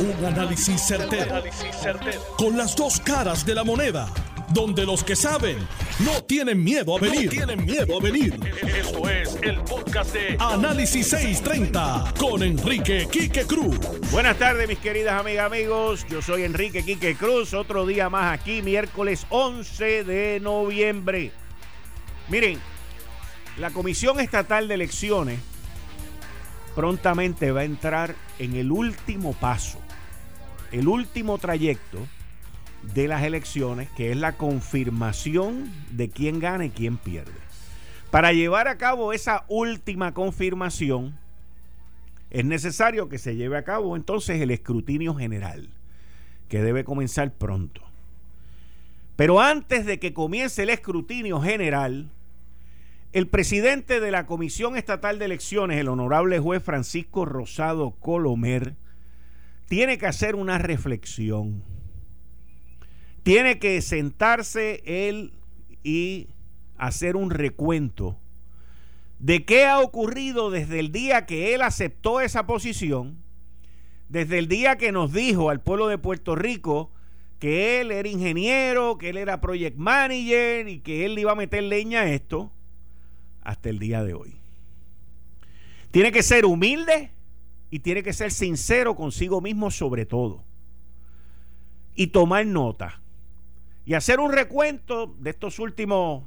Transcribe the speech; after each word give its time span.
Un 0.00 0.24
análisis 0.24 0.80
certero, 0.80 1.42
Con 2.36 2.56
las 2.56 2.76
dos 2.76 3.00
caras 3.00 3.44
de 3.44 3.52
la 3.52 3.64
moneda. 3.64 4.08
Donde 4.50 4.86
los 4.86 5.02
que 5.02 5.16
saben 5.16 5.58
no 5.98 6.22
tienen 6.22 6.62
miedo 6.62 6.96
a 6.96 7.00
venir. 7.00 7.28
tienen 7.28 7.64
miedo 7.64 7.98
a 7.98 8.00
venir. 8.00 8.38
Esto 8.62 9.10
es 9.10 9.36
el 9.42 9.58
podcast 9.62 10.12
de 10.12 10.36
Análisis 10.38 11.08
630 11.08 12.14
con 12.16 12.44
Enrique 12.44 13.08
Quique 13.10 13.44
Cruz. 13.44 13.76
Buenas 14.12 14.38
tardes, 14.38 14.68
mis 14.68 14.78
queridas 14.78 15.18
amigas, 15.18 15.46
amigos. 15.46 16.06
Yo 16.08 16.22
soy 16.22 16.44
Enrique 16.44 16.84
Quique 16.84 17.16
Cruz. 17.16 17.52
Otro 17.52 17.84
día 17.84 18.08
más 18.08 18.38
aquí, 18.38 18.62
miércoles 18.62 19.26
11 19.30 20.04
de 20.04 20.38
noviembre. 20.38 21.32
Miren, 22.28 22.60
la 23.58 23.70
Comisión 23.70 24.20
Estatal 24.20 24.68
de 24.68 24.74
Elecciones 24.74 25.40
prontamente 26.76 27.50
va 27.50 27.62
a 27.62 27.64
entrar 27.64 28.14
en 28.38 28.54
el 28.54 28.70
último 28.70 29.32
paso 29.32 29.80
el 30.72 30.88
último 30.88 31.38
trayecto 31.38 32.06
de 32.94 33.08
las 33.08 33.22
elecciones, 33.22 33.88
que 33.90 34.10
es 34.10 34.16
la 34.16 34.32
confirmación 34.36 35.72
de 35.90 36.10
quién 36.10 36.38
gana 36.38 36.66
y 36.66 36.70
quién 36.70 36.96
pierde. 36.96 37.32
Para 38.10 38.32
llevar 38.32 38.68
a 38.68 38.78
cabo 38.78 39.12
esa 39.12 39.44
última 39.48 40.14
confirmación, 40.14 41.18
es 42.30 42.44
necesario 42.44 43.08
que 43.08 43.18
se 43.18 43.36
lleve 43.36 43.56
a 43.56 43.64
cabo 43.64 43.96
entonces 43.96 44.40
el 44.40 44.50
escrutinio 44.50 45.14
general, 45.14 45.68
que 46.48 46.62
debe 46.62 46.84
comenzar 46.84 47.32
pronto. 47.32 47.82
Pero 49.16 49.40
antes 49.40 49.84
de 49.84 49.98
que 49.98 50.14
comience 50.14 50.62
el 50.62 50.70
escrutinio 50.70 51.40
general, 51.40 52.10
el 53.12 53.26
presidente 53.26 54.00
de 54.00 54.10
la 54.10 54.26
Comisión 54.26 54.76
Estatal 54.76 55.18
de 55.18 55.24
Elecciones, 55.24 55.78
el 55.78 55.88
honorable 55.88 56.38
juez 56.38 56.62
Francisco 56.62 57.24
Rosado 57.24 57.92
Colomer, 57.98 58.76
tiene 59.68 59.98
que 59.98 60.06
hacer 60.06 60.34
una 60.34 60.58
reflexión. 60.58 61.62
Tiene 63.22 63.58
que 63.58 63.80
sentarse 63.82 64.82
él 64.84 65.32
y 65.84 66.28
hacer 66.76 67.16
un 67.16 67.30
recuento 67.30 68.18
de 69.18 69.44
qué 69.44 69.66
ha 69.66 69.80
ocurrido 69.80 70.50
desde 70.50 70.80
el 70.80 70.92
día 70.92 71.26
que 71.26 71.54
él 71.54 71.62
aceptó 71.62 72.20
esa 72.20 72.46
posición, 72.46 73.18
desde 74.08 74.38
el 74.38 74.48
día 74.48 74.76
que 74.76 74.92
nos 74.92 75.12
dijo 75.12 75.50
al 75.50 75.60
pueblo 75.60 75.88
de 75.88 75.98
Puerto 75.98 76.34
Rico 76.34 76.90
que 77.38 77.80
él 77.80 77.90
era 77.90 78.08
ingeniero, 78.08 78.96
que 78.96 79.10
él 79.10 79.16
era 79.16 79.40
project 79.40 79.76
manager 79.76 80.68
y 80.68 80.80
que 80.80 81.04
él 81.04 81.18
iba 81.18 81.32
a 81.32 81.36
meter 81.36 81.62
leña 81.62 82.00
a 82.00 82.10
esto, 82.10 82.50
hasta 83.42 83.68
el 83.68 83.78
día 83.78 84.02
de 84.02 84.14
hoy. 84.14 84.36
Tiene 85.90 86.12
que 86.12 86.22
ser 86.22 86.44
humilde, 86.46 87.10
y 87.70 87.80
tiene 87.80 88.02
que 88.02 88.12
ser 88.12 88.30
sincero 88.30 88.96
consigo 88.96 89.40
mismo 89.40 89.70
sobre 89.70 90.06
todo. 90.06 90.44
Y 91.94 92.08
tomar 92.08 92.46
nota. 92.46 93.00
Y 93.84 93.94
hacer 93.94 94.20
un 94.20 94.32
recuento 94.32 95.14
de 95.18 95.30
estos 95.30 95.58
últimos 95.58 96.24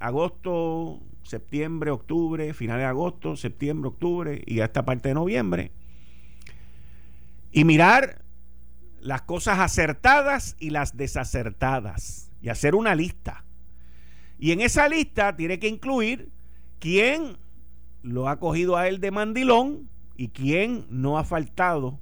agosto, 0.00 1.00
septiembre, 1.22 1.90
octubre, 1.90 2.52
finales 2.54 2.82
de 2.82 2.88
agosto, 2.88 3.36
septiembre, 3.36 3.88
octubre 3.88 4.42
y 4.46 4.60
esta 4.60 4.84
parte 4.84 5.08
de 5.08 5.14
noviembre. 5.14 5.72
Y 7.52 7.64
mirar 7.64 8.22
las 9.00 9.22
cosas 9.22 9.58
acertadas 9.60 10.56
y 10.58 10.70
las 10.70 10.96
desacertadas. 10.96 12.30
Y 12.42 12.48
hacer 12.48 12.74
una 12.74 12.94
lista. 12.94 13.44
Y 14.38 14.52
en 14.52 14.60
esa 14.60 14.88
lista 14.88 15.36
tiene 15.36 15.58
que 15.58 15.68
incluir 15.68 16.30
quién 16.78 17.38
lo 18.02 18.28
ha 18.28 18.38
cogido 18.38 18.76
a 18.76 18.88
él 18.88 19.00
de 19.00 19.10
mandilón 19.10 19.88
¿Y 20.16 20.28
quién 20.28 20.86
no 20.90 21.18
ha 21.18 21.24
faltado 21.24 21.98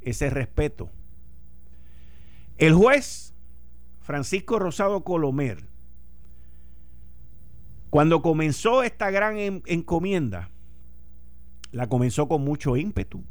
ese 0.00 0.30
respeto? 0.30 0.90
El 2.58 2.74
juez 2.74 3.34
Francisco 4.00 4.58
Rosado 4.58 5.04
Colomer, 5.04 5.64
cuando 7.90 8.22
comenzó 8.22 8.82
esta 8.82 9.10
gran 9.10 9.36
encomienda, 9.38 10.50
la 11.72 11.88
comenzó 11.88 12.28
con 12.28 12.42
mucho 12.42 12.76
ímpetu. 12.76 13.24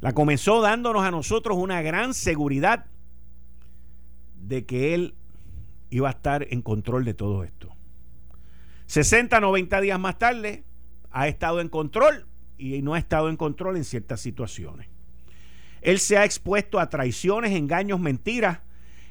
La 0.00 0.12
comenzó 0.12 0.60
dándonos 0.60 1.02
a 1.02 1.10
nosotros 1.10 1.56
una 1.56 1.80
gran 1.80 2.12
seguridad 2.12 2.86
de 4.36 4.66
que 4.66 4.94
él 4.94 5.14
iba 5.90 6.08
a 6.08 6.12
estar 6.12 6.46
en 6.50 6.60
control 6.60 7.04
de 7.04 7.14
todo 7.14 7.42
esto. 7.44 7.74
60, 8.86 9.40
90 9.40 9.80
días 9.80 9.98
más 9.98 10.18
tarde, 10.18 10.64
ha 11.10 11.28
estado 11.28 11.60
en 11.60 11.68
control 11.68 12.26
y 12.58 12.82
no 12.82 12.94
ha 12.94 12.98
estado 12.98 13.28
en 13.28 13.36
control 13.36 13.76
en 13.76 13.84
ciertas 13.84 14.20
situaciones. 14.20 14.88
Él 15.82 15.98
se 15.98 16.18
ha 16.18 16.24
expuesto 16.24 16.78
a 16.78 16.88
traiciones, 16.88 17.52
engaños, 17.52 18.00
mentiras 18.00 18.60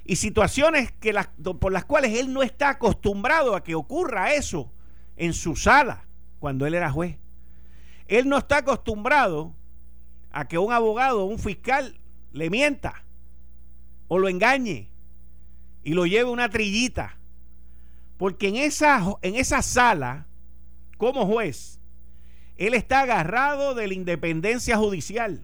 y 0.03 0.17
situaciones 0.17 0.91
que 0.91 1.13
por 1.59 1.71
las 1.71 1.85
cuales 1.85 2.17
él 2.19 2.33
no 2.33 2.43
está 2.43 2.69
acostumbrado 2.69 3.55
a 3.55 3.63
que 3.63 3.75
ocurra 3.75 4.33
eso 4.33 4.71
en 5.15 5.33
su 5.33 5.55
sala 5.55 6.05
cuando 6.39 6.65
él 6.65 6.73
era 6.73 6.91
juez. 6.91 7.17
Él 8.07 8.29
no 8.29 8.37
está 8.37 8.57
acostumbrado 8.57 9.55
a 10.31 10.47
que 10.47 10.57
un 10.57 10.71
abogado 10.71 11.23
o 11.23 11.25
un 11.25 11.39
fiscal 11.39 11.99
le 12.33 12.49
mienta 12.49 13.03
o 14.07 14.19
lo 14.19 14.27
engañe 14.27 14.89
y 15.83 15.93
lo 15.93 16.05
lleve 16.05 16.29
una 16.29 16.49
trillita. 16.49 17.17
Porque 18.17 18.49
en 18.49 18.57
esa, 18.57 19.01
en 19.21 19.35
esa 19.35 19.61
sala, 19.61 20.27
como 20.97 21.25
juez, 21.25 21.79
él 22.57 22.73
está 22.73 23.01
agarrado 23.01 23.75
de 23.75 23.87
la 23.87 23.93
independencia 23.93 24.77
judicial. 24.77 25.41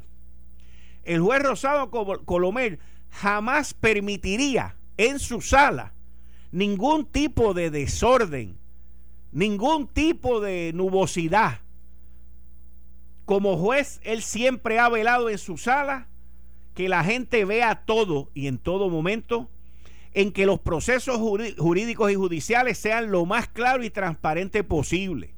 El 1.04 1.22
juez 1.22 1.42
Rosado 1.42 1.90
Colomer 1.90 2.80
jamás 3.10 3.74
permitiría 3.74 4.76
en 4.98 5.20
su 5.20 5.42
sala 5.42 5.94
ningún 6.52 7.06
tipo 7.06 7.54
de 7.54 7.70
desorden, 7.70 8.58
ningún 9.32 9.88
tipo 9.88 10.40
de 10.40 10.72
nubosidad. 10.74 11.60
Como 13.26 13.58
juez, 13.58 14.00
él 14.04 14.22
siempre 14.22 14.80
ha 14.80 14.90
velado 14.90 15.30
en 15.30 15.38
su 15.38 15.58
sala 15.58 16.08
que 16.76 16.88
la 16.88 17.04
gente 17.04 17.46
vea 17.46 17.84
todo 17.86 18.30
y 18.34 18.48
en 18.48 18.58
todo 18.58 18.90
momento 18.90 19.50
en 20.14 20.32
que 20.32 20.46
los 20.46 20.60
procesos 20.60 21.18
jurídicos 21.18 22.12
y 22.12 22.16
judiciales 22.16 22.78
sean 22.78 23.12
lo 23.12 23.26
más 23.26 23.48
claro 23.48 23.84
y 23.84 23.90
transparente 23.90 24.64
posible 24.64 25.34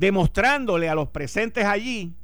demostrándole 0.00 0.88
a 0.88 0.94
los 0.94 1.10
presentes 1.10 1.66
allí 1.66 2.14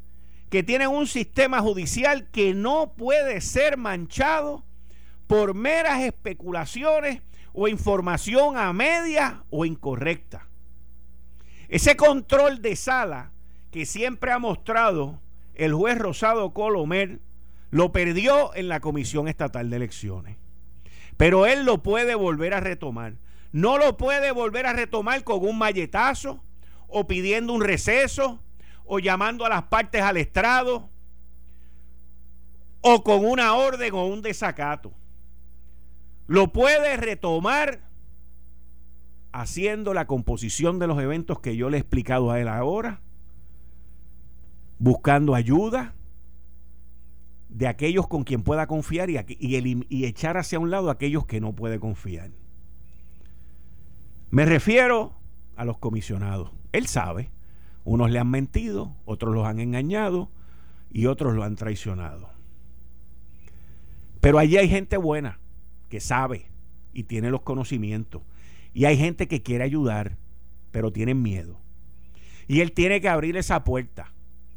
que 0.49 0.63
tienen 0.63 0.89
un 0.89 1.07
sistema 1.07 1.61
judicial 1.61 2.27
que 2.31 2.55
no 2.55 2.95
puede 2.97 3.43
ser 3.43 3.77
manchado 3.77 4.65
por 5.27 5.53
meras 5.53 6.01
especulaciones 6.01 7.21
o 7.53 7.69
información 7.69 8.57
a 8.57 8.73
media 8.73 9.45
o 9.51 9.67
incorrecta. 9.67 10.47
Ese 11.69 11.97
control 11.97 12.63
de 12.63 12.77
sala 12.77 13.33
que 13.71 13.85
siempre 13.85 14.33
ha 14.33 14.39
mostrado 14.39 15.21
el 15.55 15.75
juez 15.75 15.99
Rosado 15.99 16.55
Colomer 16.55 17.21
lo 17.71 17.93
perdió 17.93 18.55
en 18.55 18.69
la 18.69 18.81
Comisión 18.81 19.29
Estatal 19.29 19.69
de 19.69 19.77
Elecciones. 19.77 20.39
Pero 21.19 21.45
él 21.45 21.67
lo 21.67 21.83
puede 21.83 22.15
volver 22.15 22.55
a 22.55 22.61
retomar. 22.61 23.17
No 23.53 23.77
lo 23.77 23.99
puede 23.99 24.31
volver 24.31 24.65
a 24.67 24.73
retomar 24.73 25.25
con 25.25 25.45
un 25.45 25.59
malletazo, 25.59 26.43
o 26.89 27.07
pidiendo 27.07 27.53
un 27.53 27.63
receso 27.63 28.43
o 28.85 28.99
llamando 28.99 29.45
a 29.45 29.49
las 29.49 29.65
partes 29.65 30.03
al 30.03 30.17
estrado 30.17 30.89
o 32.81 33.03
con 33.03 33.25
una 33.25 33.55
orden 33.55 33.93
o 33.95 34.07
un 34.07 34.23
desacato. 34.23 34.93
Lo 36.27 36.53
puede 36.53 36.97
retomar 36.97 37.81
haciendo 39.33 39.93
la 39.93 40.07
composición 40.07 40.79
de 40.79 40.87
los 40.87 41.01
eventos 41.01 41.41
que 41.41 41.57
yo 41.57 41.69
le 41.69 41.77
he 41.77 41.81
explicado 41.81 42.31
a 42.31 42.41
él 42.41 42.49
ahora, 42.49 43.03
buscando 44.79 45.35
ayuda 45.35 45.95
de 47.49 47.67
aquellos 47.67 48.07
con 48.09 48.25
quien 48.25 48.43
pueda 48.43 48.67
confiar 48.67 49.09
y, 49.11 50.05
echar 50.05 50.37
hacia 50.37 50.59
un 50.59 50.71
lado 50.71 50.89
a 50.89 50.93
aquellos 50.93 51.27
que 51.27 51.41
no 51.41 51.55
puede 51.55 51.81
confiar. 51.81 52.31
Me 54.31 54.45
refiero 54.45 55.15
a 55.57 55.65
los 55.65 55.79
comisionados. 55.79 56.51
Él 56.77 56.87
sabe. 56.87 57.31
Unos 57.85 58.11
le 58.11 58.19
han 58.19 58.29
mentido, 58.29 58.95
otros 59.05 59.35
los 59.35 59.47
han 59.47 59.61
engañado 59.61 60.29
y 60.91 61.07
otros 61.07 61.35
lo 61.35 61.45
han 61.45 61.57
traicionado. 61.57 62.29
Pero 64.21 64.39
allí 64.39 64.57
hay 64.57 64.69
gente 64.69 64.97
buena 64.97 65.39
que 65.89 66.01
sabe 66.01 66.51
y 66.93 67.05
tiene 67.05 67.31
los 67.31 67.43
conocimientos. 67.43 68.23
Y 68.75 68.85
hay 68.85 68.99
gente 68.99 69.29
que 69.29 69.43
quiere 69.43 69.65
ayudar, 69.65 70.19
pero 70.71 70.93
tienen 70.93 71.23
miedo. 71.23 71.61
Y 72.49 72.61
él 72.61 72.73
tiene 72.73 73.01
que 73.01 73.09
abrir 73.09 73.37
esa 73.37 73.65
puerta. 73.65 74.13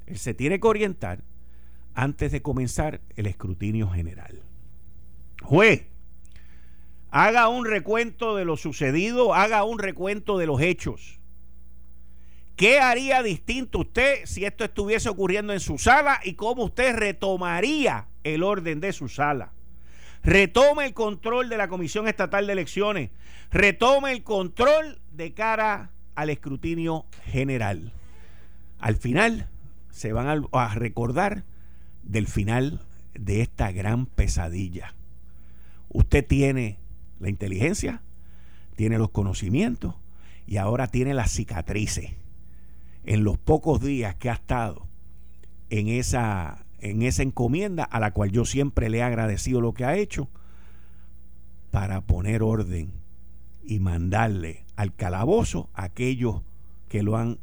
Él 0.05 0.17
se 0.17 0.33
tiene 0.33 0.59
que 0.59 0.67
orientar 0.67 1.23
antes 1.93 2.31
de 2.31 2.41
comenzar 2.41 2.99
el 3.15 3.27
escrutinio 3.27 3.89
general. 3.89 4.41
Juez, 5.41 5.85
haga 7.11 7.47
un 7.47 7.65
recuento 7.65 8.35
de 8.35 8.43
lo 8.43 8.57
sucedido, 8.57 9.33
haga 9.33 9.63
un 9.63 9.79
recuento 9.79 10.37
de 10.37 10.47
los 10.47 10.59
hechos 10.61 11.18
¿Qué 12.59 12.81
haría 12.81 13.23
distinto 13.23 13.79
usted 13.79 14.25
si 14.25 14.43
esto 14.43 14.65
estuviese 14.65 15.07
ocurriendo 15.07 15.53
en 15.53 15.61
su 15.61 15.77
sala 15.77 16.19
y 16.25 16.33
cómo 16.33 16.65
usted 16.65 16.93
retomaría 16.93 18.07
el 18.25 18.43
orden 18.43 18.81
de 18.81 18.91
su 18.91 19.07
sala? 19.07 19.53
Retome 20.23 20.85
el 20.85 20.93
control 20.93 21.47
de 21.47 21.55
la 21.55 21.69
Comisión 21.69 22.09
Estatal 22.09 22.47
de 22.47 22.51
Elecciones. 22.51 23.11
Retome 23.49 24.11
el 24.11 24.23
control 24.23 24.99
de 25.13 25.33
cara 25.33 25.91
al 26.15 26.29
escrutinio 26.29 27.05
general. 27.23 27.93
Al 28.79 28.97
final 28.97 29.47
se 29.89 30.11
van 30.11 30.45
a 30.51 30.75
recordar 30.75 31.45
del 32.03 32.27
final 32.27 32.81
de 33.13 33.39
esta 33.39 33.71
gran 33.71 34.05
pesadilla. 34.05 34.95
Usted 35.87 36.27
tiene 36.27 36.77
la 37.21 37.29
inteligencia, 37.29 38.01
tiene 38.75 38.97
los 38.97 39.11
conocimientos 39.11 39.95
y 40.45 40.57
ahora 40.57 40.87
tiene 40.87 41.13
las 41.13 41.31
cicatrices 41.31 42.18
en 43.09 43.23
los 43.23 43.39
pocos 43.39 43.81
días 43.81 44.13
que 44.13 44.29
ha 44.29 44.33
estado 44.33 44.85
en 45.71 45.87
esa, 45.87 46.63
en 46.79 47.01
esa 47.01 47.23
encomienda 47.23 47.83
a 47.83 47.99
la 47.99 48.11
cual 48.11 48.29
yo 48.29 48.45
siempre 48.45 48.87
le 48.87 48.99
he 48.99 49.03
agradecido 49.03 49.61
lo 49.61 49.73
que 49.73 49.83
ha 49.83 49.97
hecho 49.97 50.29
para 51.71 52.01
poner 52.01 52.43
orden 52.43 52.91
y 53.63 53.79
mandarle 53.79 54.63
al 54.75 54.93
calabozo 54.93 55.71
a 55.73 55.85
aquellos 55.85 56.43
que 56.87 57.01
lo 57.01 57.17
han 57.17 57.39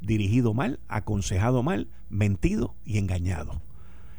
dirigido 0.00 0.54
mal, 0.54 0.80
aconsejado 0.88 1.62
mal, 1.62 1.88
mentido 2.08 2.74
y 2.86 2.96
engañado. 2.96 3.60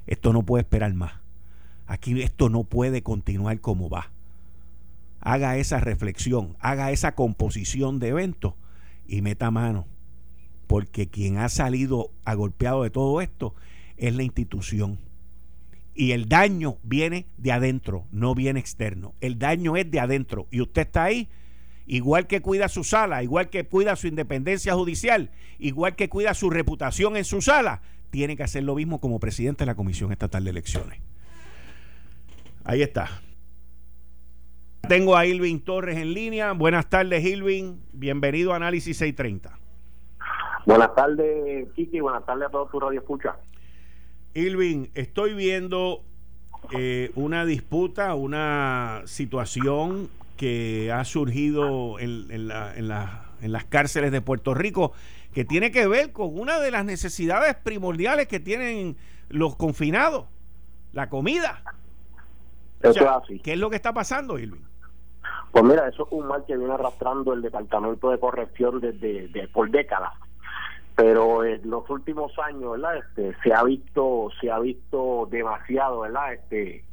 Esto 0.06 0.32
no 0.32 0.44
puede 0.44 0.62
esperar 0.62 0.94
más. 0.94 1.14
Aquí 1.88 2.22
esto 2.22 2.50
no 2.50 2.66
puede 2.66 3.02
continuar 3.02 3.60
como 3.62 3.90
va. 3.90 4.12
Haga 5.22 5.58
esa 5.58 5.80
reflexión, 5.80 6.56
haga 6.60 6.92
esa 6.92 7.16
composición 7.16 7.98
de 7.98 8.10
eventos 8.10 8.54
y 9.08 9.24
meta 9.24 9.50
mano 9.50 9.88
porque 10.74 11.08
quien 11.08 11.38
ha 11.38 11.50
salido 11.50 12.10
agolpeado 12.26 12.82
de 12.82 12.90
todo 12.90 13.22
esto 13.22 13.54
es 13.96 14.16
la 14.16 14.24
institución. 14.24 14.98
Y 15.94 16.14
el 16.14 16.28
daño 16.28 16.80
viene 16.82 17.28
de 17.38 17.52
adentro, 17.52 18.08
no 18.12 18.34
viene 18.34 18.60
externo. 18.60 19.14
El 19.22 19.38
daño 19.38 19.78
es 19.78 19.92
de 19.92 20.00
adentro. 20.00 20.48
Y 20.50 20.62
usted 20.62 20.82
está 20.82 21.04
ahí, 21.04 21.30
igual 21.86 22.26
que 22.26 22.42
cuida 22.42 22.70
su 22.70 22.84
sala, 22.84 23.22
igual 23.22 23.52
que 23.52 23.68
cuida 23.68 23.96
su 23.96 24.08
independencia 24.08 24.74
judicial, 24.74 25.30
igual 25.60 25.96
que 25.96 26.10
cuida 26.10 26.34
su 26.34 26.50
reputación 26.50 27.18
en 27.18 27.26
su 27.26 27.44
sala, 27.44 27.84
tiene 28.10 28.36
que 28.36 28.42
hacer 28.42 28.64
lo 28.64 28.74
mismo 28.74 29.00
como 29.00 29.20
presidente 29.20 29.66
de 29.66 29.68
la 29.68 29.76
Comisión 29.76 30.12
Estatal 30.12 30.44
de 30.44 30.50
Elecciones. 30.50 31.00
Ahí 32.64 32.82
está. 32.82 33.22
Tengo 34.90 35.16
a 35.16 35.28
Ilvin 35.28 35.60
Torres 35.60 35.98
en 35.98 36.16
línea. 36.16 36.54
Buenas 36.54 36.90
tardes, 36.90 37.24
Ilvin. 37.24 37.80
Bienvenido 37.94 38.54
a 38.54 38.56
Análisis 38.56 38.98
630. 38.98 39.60
Buenas 40.66 40.96
tardes, 40.96 41.68
Kiki, 41.74 42.00
buenas 42.00 42.26
tardes 42.26 42.48
a 42.48 42.50
todos 42.50 42.72
tu 42.72 42.80
radio 42.80 43.00
escucha. 43.02 43.36
Ilvin, 44.34 44.90
estoy 44.96 45.34
viendo 45.34 46.02
eh, 46.72 47.12
una 47.16 47.46
disputa, 47.46 48.16
una 48.16 49.02
situación 49.06 50.10
que 50.38 50.92
ha 50.92 51.04
surgido 51.04 52.00
en, 52.00 52.32
en, 52.32 52.48
la, 52.48 52.76
en, 52.76 52.88
la, 52.88 53.26
en 53.42 53.52
las 53.52 53.66
cárceles 53.66 54.12
de 54.12 54.22
Puerto 54.22 54.54
Rico 54.54 54.94
que 55.34 55.44
tiene 55.44 55.72
que 55.72 55.88
ver 55.88 56.12
con 56.14 56.40
una 56.40 56.60
de 56.60 56.72
las 56.72 56.86
necesidades 56.86 57.56
primordiales 57.56 58.28
que 58.28 58.40
tienen 58.40 58.96
los 59.30 59.56
confinados, 59.56 60.26
la 60.94 61.10
comida. 61.10 61.62
Eso 62.82 63.02
es 63.02 63.02
así. 63.02 63.40
¿Qué 63.40 63.54
es 63.54 63.60
lo 63.60 63.70
que 63.70 63.76
está 63.76 63.94
pasando, 63.94 64.40
Ilvin? 64.40 64.64
Pues 65.52 65.64
mira, 65.64 65.88
eso 65.88 66.06
es 66.06 66.12
un 66.12 66.28
mal 66.28 66.44
que 66.46 66.58
viene 66.58 66.74
arrastrando 66.74 67.34
el 67.34 67.42
Departamento 67.42 68.10
de 68.10 68.20
Corrección 68.20 68.80
desde 68.80 69.48
por 69.50 69.70
décadas 69.70 70.14
pero 70.96 71.44
en 71.44 71.70
los 71.70 71.90
últimos 71.90 72.32
años 72.40 72.72
verdad 72.72 72.98
este 72.98 73.36
se 73.44 73.54
ha 73.54 73.64
visto 73.64 74.30
se 74.40 74.52
ha 74.52 74.60
visto 74.60 75.28
demasiado 75.32 76.02
verdad 76.02 76.34
este 76.34 76.84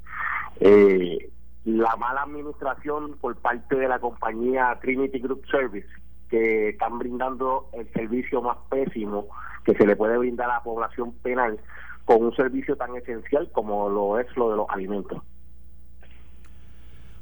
eh, 0.61 1.31
la 1.65 1.95
mala 1.97 2.23
administración 2.23 3.17
por 3.21 3.37
parte 3.37 3.77
de 3.77 3.89
la 3.89 3.99
compañía 3.99 4.79
Trinity 4.81 5.19
Group 5.19 5.45
Service 5.51 5.89
que 6.31 6.71
están 6.71 6.99
brindando 6.99 7.69
el 7.73 7.93
servicio 7.93 8.41
más 8.41 8.57
pésimo 8.71 9.27
que 9.65 9.75
se 9.75 9.87
le 9.87 9.97
puede 9.97 10.17
brindar 10.17 10.51
a 10.51 10.55
la 10.55 10.63
población 10.63 11.13
penal 11.23 11.59
con 12.05 12.25
un 12.25 12.35
servicio 12.35 12.77
tan 12.77 12.97
esencial 12.97 13.51
como 13.53 13.89
lo 13.89 14.19
es 14.19 14.27
lo 14.37 14.51
de 14.51 14.57
los 14.57 14.67
alimentos. 14.71 15.23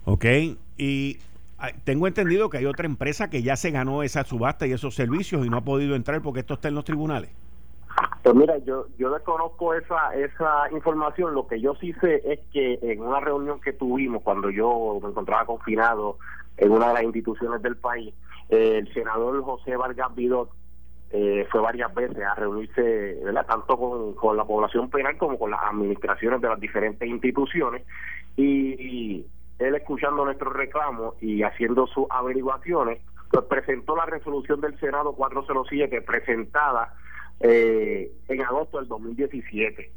Ok, 0.04 0.24
y 0.78 1.18
tengo 1.84 2.06
entendido 2.06 2.50
que 2.50 2.58
hay 2.58 2.66
otra 2.66 2.86
empresa 2.86 3.30
que 3.30 3.42
ya 3.42 3.56
se 3.56 3.70
ganó 3.70 4.02
esa 4.02 4.24
subasta 4.24 4.66
y 4.66 4.72
esos 4.72 4.94
servicios 4.94 5.44
y 5.44 5.50
no 5.50 5.58
ha 5.58 5.64
podido 5.64 5.96
entrar 5.96 6.22
porque 6.22 6.40
esto 6.40 6.54
está 6.54 6.68
en 6.68 6.74
los 6.74 6.84
tribunales. 6.84 7.30
Pues 8.22 8.34
mira, 8.34 8.58
yo 8.58 8.86
yo 8.98 9.10
desconozco 9.10 9.74
esa 9.74 10.14
esa 10.14 10.70
información. 10.72 11.34
Lo 11.34 11.46
que 11.46 11.60
yo 11.60 11.74
sí 11.76 11.92
sé 11.94 12.22
es 12.24 12.40
que 12.52 12.78
en 12.82 13.00
una 13.00 13.20
reunión 13.20 13.60
que 13.60 13.72
tuvimos 13.72 14.22
cuando 14.22 14.50
yo 14.50 14.98
me 15.02 15.08
encontraba 15.08 15.46
confinado 15.46 16.18
en 16.56 16.70
una 16.70 16.88
de 16.88 16.94
las 16.94 17.02
instituciones 17.04 17.62
del 17.62 17.76
país, 17.76 18.14
el 18.48 18.92
senador 18.92 19.42
José 19.42 19.76
Vargas 19.76 20.14
Vidot 20.14 20.50
eh, 21.10 21.46
fue 21.50 21.60
varias 21.60 21.92
veces 21.94 22.22
a 22.22 22.34
reunirse 22.34 23.18
¿verdad? 23.24 23.46
tanto 23.46 23.78
con, 23.78 24.14
con 24.14 24.36
la 24.36 24.44
población 24.44 24.90
penal 24.90 25.16
como 25.16 25.38
con 25.38 25.50
las 25.50 25.60
administraciones 25.62 26.40
de 26.40 26.48
las 26.48 26.60
diferentes 26.60 27.08
instituciones 27.08 27.82
y 28.36 29.24
él 29.58 29.74
escuchando 29.74 30.24
nuestros 30.24 30.52
reclamos 30.52 31.20
y 31.22 31.42
haciendo 31.42 31.86
sus 31.86 32.06
averiguaciones, 32.10 33.00
pues 33.30 33.44
presentó 33.46 33.96
la 33.96 34.06
resolución 34.06 34.60
del 34.60 34.78
Senado 34.78 35.14
407 35.14 36.02
presentada 36.02 36.94
eh, 37.40 38.10
en 38.28 38.42
agosto 38.42 38.78
del 38.78 38.88
2017. 38.88 39.92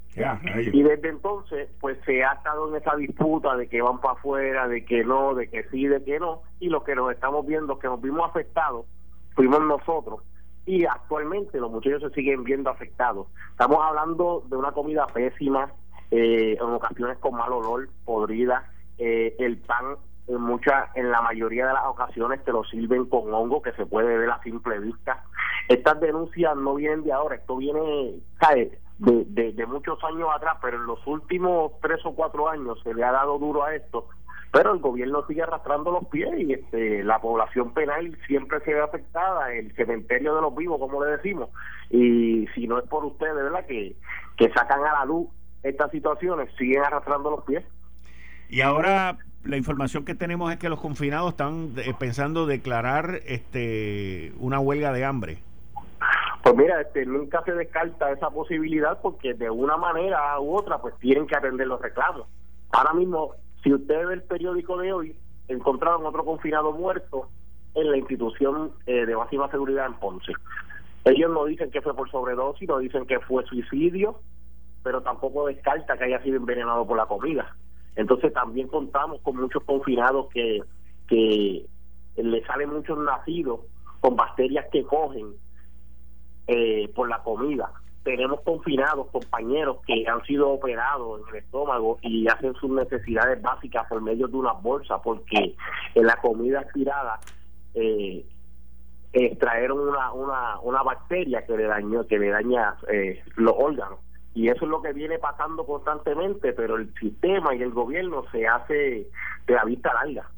y 0.74 0.84
desde 0.84 1.10
entonces, 1.10 1.70
pues 1.80 1.98
se 2.06 2.24
ha 2.24 2.34
estado 2.34 2.70
en 2.70 2.76
esa 2.76 2.96
disputa 2.96 3.56
de 3.56 3.68
que 3.68 3.82
van 3.82 4.00
para 4.02 4.14
afuera, 4.14 4.68
de 4.68 4.86
que 4.86 5.04
no, 5.04 5.34
de 5.34 5.50
que 5.50 5.64
sí, 5.70 5.88
de 5.88 6.04
que 6.04 6.20
no, 6.20 6.44
y 6.60 6.70
lo 6.70 6.84
que 6.84 6.96
nos 6.96 7.12
estamos 7.12 7.46
viendo, 7.48 7.80
que 7.80 7.88
nos 7.88 8.02
vimos 8.02 8.30
afectados, 8.30 8.86
fuimos 9.36 9.62
nosotros, 9.62 10.22
y 10.66 10.86
actualmente 10.86 11.60
los 11.60 11.72
muchachos 11.72 12.04
se 12.04 12.10
siguen 12.12 12.44
viendo 12.44 12.70
afectados. 12.70 13.28
Estamos 13.52 13.80
hablando 13.82 14.44
de 14.48 14.58
una 14.58 14.72
comida 14.72 15.08
pésima, 15.08 15.72
eh, 16.12 16.58
en 16.60 16.70
ocasiones 16.70 17.18
con 17.20 17.36
mal 17.36 17.52
olor, 17.54 17.90
podrida, 18.06 18.71
eh, 18.98 19.36
el 19.40 19.58
pan 19.58 19.98
en 20.28 20.42
mucha, 20.42 20.90
en 20.96 21.12
la 21.12 21.22
mayoría 21.22 21.68
de 21.68 21.74
las 21.74 21.86
ocasiones 21.86 22.44
te 22.44 22.52
lo 22.52 22.64
sirven 22.64 23.06
con 23.06 23.34
hongo 23.34 23.62
que 23.62 23.72
se 23.74 23.86
puede 23.86 24.18
ver 24.18 24.30
a 24.30 24.42
simple 24.44 24.80
vista. 24.80 25.24
Estas 25.68 26.00
denuncias 26.00 26.56
no 26.56 26.76
vienen 26.76 27.04
de 27.04 27.12
ahora, 27.12 27.36
esto 27.36 27.58
viene 27.58 28.22
De, 29.00 29.26
de, 29.54 29.66
muchos 29.66 29.98
años 30.04 30.30
atrás, 30.34 30.58
pero 30.62 30.78
en 30.78 30.86
los 30.86 31.06
últimos 31.08 31.72
tres 31.82 32.06
o 32.06 32.14
cuatro 32.14 32.48
años 32.48 32.80
se 32.84 32.94
le 32.94 33.04
ha 33.04 33.12
dado 33.12 33.40
duro 33.40 33.64
a 33.64 33.74
esto, 33.74 34.08
pero 34.52 34.74
el 34.74 34.80
gobierno 34.80 35.26
sigue 35.26 35.42
arrastrando 35.42 35.92
los 35.92 36.06
pies 36.10 36.30
y 36.38 36.54
este, 36.54 37.04
la 37.04 37.20
población 37.20 37.74
penal 37.74 38.16
siempre 38.28 38.60
se 38.60 38.76
ve 38.76 38.82
afectada, 38.82 39.52
el 39.54 39.74
cementerio 39.76 40.36
de 40.36 40.42
los 40.42 40.56
vivos, 40.56 40.80
como 40.80 41.04
le 41.04 41.12
decimos, 41.12 41.50
y 41.90 42.46
si 42.54 42.68
no 42.68 42.78
es 42.78 42.88
por 42.88 43.04
ustedes, 43.06 43.34
¿verdad?, 43.34 43.66
que, 43.66 43.96
que 44.38 44.52
sacan 44.52 44.84
a 44.86 44.94
la 44.94 45.06
luz 45.06 45.28
estas 45.64 45.90
situaciones, 45.90 46.50
siguen 46.58 46.84
arrastrando 46.84 47.32
los 47.32 47.44
pies. 47.46 47.64
Y 48.52 48.60
ahora 48.60 49.18
la 49.46 49.56
información 49.56 50.04
que 50.04 50.14
tenemos 50.14 50.52
es 50.52 50.60
que 50.60 50.68
los 50.68 50.82
confinados 50.82 51.32
están 51.32 51.72
eh, 51.78 51.94
pensando 51.98 52.46
declarar 52.46 53.22
este 53.26 54.34
una 54.40 54.60
huelga 54.60 54.92
de 54.92 55.06
hambre. 55.06 55.38
Pues 56.44 56.56
mira, 56.58 56.82
este, 56.82 57.06
nunca 57.06 57.42
se 57.46 57.54
descarta 57.54 58.12
esa 58.12 58.30
posibilidad 58.30 59.00
porque 59.02 59.34
de 59.36 59.50
una 59.50 59.78
manera 59.78 60.38
u 60.42 60.54
otra 60.54 60.80
pues 60.80 60.94
tienen 61.00 61.28
que 61.28 61.38
atender 61.38 61.66
los 61.66 61.82
reclamos. 61.82 62.28
Ahora 62.74 62.94
mismo, 62.94 63.36
si 63.64 63.74
usted 63.74 64.06
ve 64.06 64.16
el 64.16 64.24
periódico 64.24 64.78
de 64.78 64.92
hoy, 64.92 65.16
encontraron 65.48 66.06
otro 66.06 66.26
confinado 66.26 66.74
muerto 66.74 67.30
en 67.74 67.90
la 67.90 67.96
institución 67.96 68.74
eh, 68.86 69.06
de 69.06 69.16
máxima 69.16 69.50
seguridad 69.50 69.86
en 69.86 69.94
Ponce. 69.94 70.34
Ellos 71.06 71.32
no 71.32 71.46
dicen 71.46 71.72
que 71.72 71.82
fue 71.82 71.96
por 71.96 72.12
sobredosis, 72.12 72.68
no 72.68 72.80
dicen 72.80 73.06
que 73.06 73.22
fue 73.22 73.46
suicidio, 73.46 74.20
pero 74.84 75.02
tampoco 75.02 75.48
descarta 75.48 75.98
que 75.98 76.04
haya 76.04 76.22
sido 76.22 76.36
envenenado 76.36 76.86
por 76.86 76.98
la 76.98 77.06
comida. 77.06 77.56
Entonces 77.96 78.34
también 78.34 78.68
contamos 78.68 79.22
con 79.22 79.38
muchos 79.38 79.64
confinados 79.64 80.28
que, 80.34 80.62
que 81.08 81.66
le 82.16 82.46
salen 82.46 82.74
muchos 82.74 82.98
nacidos 83.00 83.62
con 84.00 84.16
bacterias 84.16 84.66
que 84.72 84.84
cogen 84.84 85.34
eh, 86.48 86.90
por 86.96 87.10
la 87.10 87.22
comida. 87.24 87.72
Tenemos 88.04 88.42
confinados, 88.42 89.08
compañeros 89.12 89.78
que 89.86 90.08
han 90.08 90.24
sido 90.24 90.50
operados 90.50 91.22
en 91.22 91.30
el 91.30 91.44
estómago 91.44 92.00
y 92.02 92.28
hacen 92.28 92.56
sus 92.56 92.72
necesidades 92.72 93.40
básicas 93.42 93.88
por 93.88 94.02
medio 94.02 94.28
de 94.28 94.38
una 94.38 94.54
bolsa 94.54 95.00
porque 95.02 95.56
en 95.94 96.06
la 96.06 96.16
comida 96.16 96.62
aspirada 96.62 97.20
eh, 97.76 98.26
extrajeron 99.14 99.80
una, 99.88 100.12
una, 100.14 100.60
una 100.62 100.82
bacteria 100.82 101.46
que 101.46 101.56
le 101.56 101.66
dañó, 101.66 102.08
que 102.08 102.18
le 102.18 102.30
daña 102.30 102.76
eh, 102.92 103.22
los 103.36 103.54
órganos 103.56 104.00
y 104.34 104.48
eso 104.48 104.66
es 104.66 104.72
lo 104.72 104.82
que 104.82 104.94
viene 104.94 105.20
pasando 105.20 105.66
constantemente, 105.66 106.54
pero 106.54 106.78
el 106.78 106.94
sistema 106.96 107.54
y 107.56 107.62
el 107.62 107.72
gobierno 107.72 108.24
se 108.32 108.48
hace 108.48 109.08
de 109.46 109.54
la 109.54 109.66
vista 109.66 109.94
larga. 109.94 110.30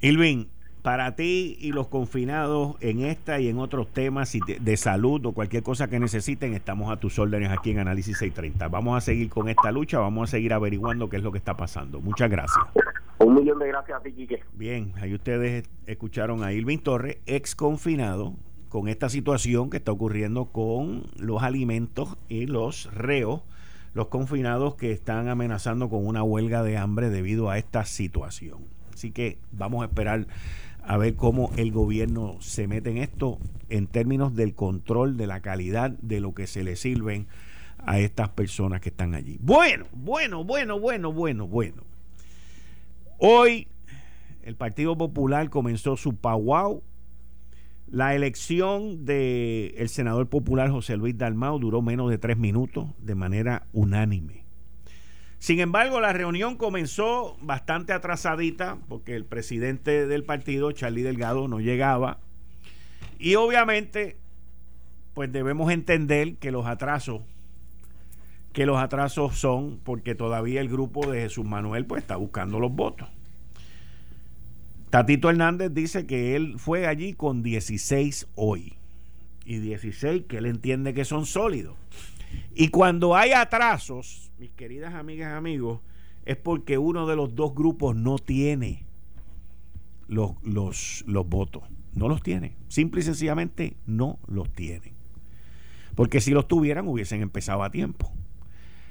Ilvin, 0.00 0.48
para 0.84 1.14
ti 1.16 1.56
y 1.60 1.72
los 1.72 1.88
confinados 1.88 2.76
en 2.82 3.00
esta 3.00 3.40
y 3.40 3.48
en 3.48 3.58
otros 3.58 3.88
temas 3.88 4.36
de, 4.60 4.76
salud 4.76 5.24
o 5.24 5.32
cualquier 5.32 5.62
cosa 5.62 5.88
que 5.88 5.98
necesiten, 5.98 6.52
estamos 6.52 6.92
a 6.92 6.98
tus 6.98 7.18
órdenes 7.18 7.50
aquí 7.50 7.70
en 7.70 7.78
Análisis 7.78 8.18
630. 8.18 8.68
Vamos 8.68 8.98
a 8.98 9.00
seguir 9.00 9.30
con 9.30 9.48
esta 9.48 9.72
lucha, 9.72 9.98
vamos 9.98 10.28
a 10.28 10.30
seguir 10.32 10.52
averiguando 10.52 11.08
qué 11.08 11.16
es 11.16 11.22
lo 11.22 11.32
que 11.32 11.38
está 11.38 11.56
pasando. 11.56 12.02
Muchas 12.02 12.30
gracias. 12.30 12.66
Un 13.18 13.34
millón 13.34 13.58
de 13.60 13.68
gracias 13.68 13.98
a 13.98 14.02
ti, 14.02 14.12
Quique. 14.12 14.42
Bien, 14.52 14.92
ahí 15.00 15.14
ustedes 15.14 15.66
escucharon 15.86 16.44
a 16.44 16.52
Irving 16.52 16.80
Torres, 16.80 17.16
ex 17.24 17.54
confinado, 17.54 18.34
con 18.74 18.88
esta 18.88 19.08
situación 19.08 19.70
que 19.70 19.76
está 19.76 19.92
ocurriendo 19.92 20.46
con 20.46 21.04
los 21.16 21.44
alimentos 21.44 22.16
y 22.28 22.46
los 22.46 22.92
reos, 22.92 23.42
los 23.92 24.08
confinados 24.08 24.74
que 24.74 24.90
están 24.90 25.28
amenazando 25.28 25.88
con 25.88 26.04
una 26.04 26.24
huelga 26.24 26.64
de 26.64 26.76
hambre 26.76 27.08
debido 27.08 27.50
a 27.50 27.58
esta 27.58 27.84
situación. 27.84 28.64
Así 28.92 29.12
que 29.12 29.38
vamos 29.52 29.82
a 29.82 29.84
esperar 29.84 30.26
a 30.82 30.96
ver 30.96 31.14
cómo 31.14 31.52
el 31.56 31.70
gobierno 31.70 32.34
se 32.40 32.66
mete 32.66 32.90
en 32.90 32.98
esto 32.98 33.38
en 33.68 33.86
términos 33.86 34.34
del 34.34 34.56
control 34.56 35.16
de 35.16 35.28
la 35.28 35.38
calidad 35.38 35.90
de 35.90 36.18
lo 36.18 36.34
que 36.34 36.48
se 36.48 36.64
le 36.64 36.74
sirven 36.74 37.28
a 37.78 38.00
estas 38.00 38.30
personas 38.30 38.80
que 38.80 38.88
están 38.88 39.14
allí. 39.14 39.38
Bueno, 39.40 39.84
bueno, 39.92 40.42
bueno, 40.42 40.80
bueno, 40.80 41.12
bueno, 41.12 41.46
bueno. 41.46 41.84
Hoy 43.18 43.68
el 44.42 44.56
Partido 44.56 44.98
Popular 44.98 45.48
comenzó 45.48 45.96
su 45.96 46.16
powwow. 46.16 46.82
La 47.94 48.16
elección 48.16 49.04
del 49.04 49.72
el 49.76 49.88
senador 49.88 50.28
popular 50.28 50.68
José 50.68 50.96
Luis 50.96 51.16
Dalmau 51.16 51.60
duró 51.60 51.80
menos 51.80 52.10
de 52.10 52.18
tres 52.18 52.36
minutos 52.36 52.88
de 52.98 53.14
manera 53.14 53.68
unánime. 53.72 54.42
Sin 55.38 55.60
embargo, 55.60 56.00
la 56.00 56.12
reunión 56.12 56.56
comenzó 56.56 57.36
bastante 57.40 57.92
atrasadita 57.92 58.78
porque 58.88 59.14
el 59.14 59.24
presidente 59.24 60.08
del 60.08 60.24
partido, 60.24 60.72
Charlie 60.72 61.04
Delgado, 61.04 61.46
no 61.46 61.60
llegaba. 61.60 62.18
Y 63.20 63.36
obviamente, 63.36 64.16
pues 65.14 65.30
debemos 65.30 65.70
entender 65.70 66.34
que 66.38 66.50
los 66.50 66.66
atrasos, 66.66 67.22
que 68.52 68.66
los 68.66 68.78
atrasos 68.78 69.38
son 69.38 69.78
porque 69.84 70.16
todavía 70.16 70.60
el 70.60 70.68
grupo 70.68 71.08
de 71.08 71.20
Jesús 71.20 71.44
Manuel 71.44 71.86
pues 71.86 72.02
está 72.02 72.16
buscando 72.16 72.58
los 72.58 72.72
votos. 72.72 73.06
Tatito 74.94 75.28
Hernández 75.28 75.74
dice 75.74 76.06
que 76.06 76.36
él 76.36 76.54
fue 76.56 76.86
allí 76.86 77.14
con 77.14 77.42
16 77.42 78.28
hoy. 78.36 78.74
Y 79.44 79.58
16 79.58 80.26
que 80.28 80.36
él 80.36 80.46
entiende 80.46 80.94
que 80.94 81.04
son 81.04 81.26
sólidos. 81.26 81.74
Y 82.54 82.68
cuando 82.68 83.16
hay 83.16 83.32
atrasos, 83.32 84.30
mis 84.38 84.52
queridas 84.52 84.94
amigas 84.94 85.32
y 85.32 85.36
amigos, 85.36 85.80
es 86.24 86.36
porque 86.36 86.78
uno 86.78 87.08
de 87.08 87.16
los 87.16 87.34
dos 87.34 87.56
grupos 87.56 87.96
no 87.96 88.20
tiene 88.20 88.86
los, 90.06 90.34
los, 90.44 91.02
los 91.08 91.28
votos. 91.28 91.64
No 91.92 92.06
los 92.06 92.22
tiene. 92.22 92.54
Simple 92.68 93.00
y 93.00 93.02
sencillamente 93.02 93.76
no 93.86 94.20
los 94.28 94.48
tienen. 94.52 94.94
Porque 95.96 96.20
si 96.20 96.30
los 96.30 96.46
tuvieran 96.46 96.86
hubiesen 96.86 97.20
empezado 97.20 97.64
a 97.64 97.70
tiempo. 97.72 98.12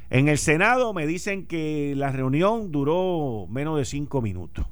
En 0.10 0.28
el 0.28 0.38
Senado 0.38 0.94
me 0.94 1.08
dicen 1.08 1.46
que 1.46 1.94
la 1.96 2.12
reunión 2.12 2.74
duró 2.74 3.48
menos 3.50 3.78
de 3.78 3.86
cinco 3.86 4.22
minutos. 4.22 4.66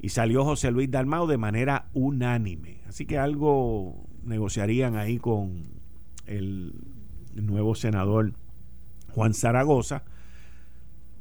Y 0.00 0.08
salió 0.08 0.44
José 0.44 0.70
Luis 0.70 0.90
Dalmau 0.90 1.26
de 1.26 1.36
manera 1.36 1.88
unánime. 1.92 2.80
Así 2.88 3.04
que 3.04 3.18
algo 3.18 4.06
negociarían 4.24 4.96
ahí 4.96 5.18
con 5.18 5.62
el 6.26 6.74
nuevo 7.34 7.74
senador 7.74 8.32
Juan 9.10 9.34
Zaragoza. 9.34 10.04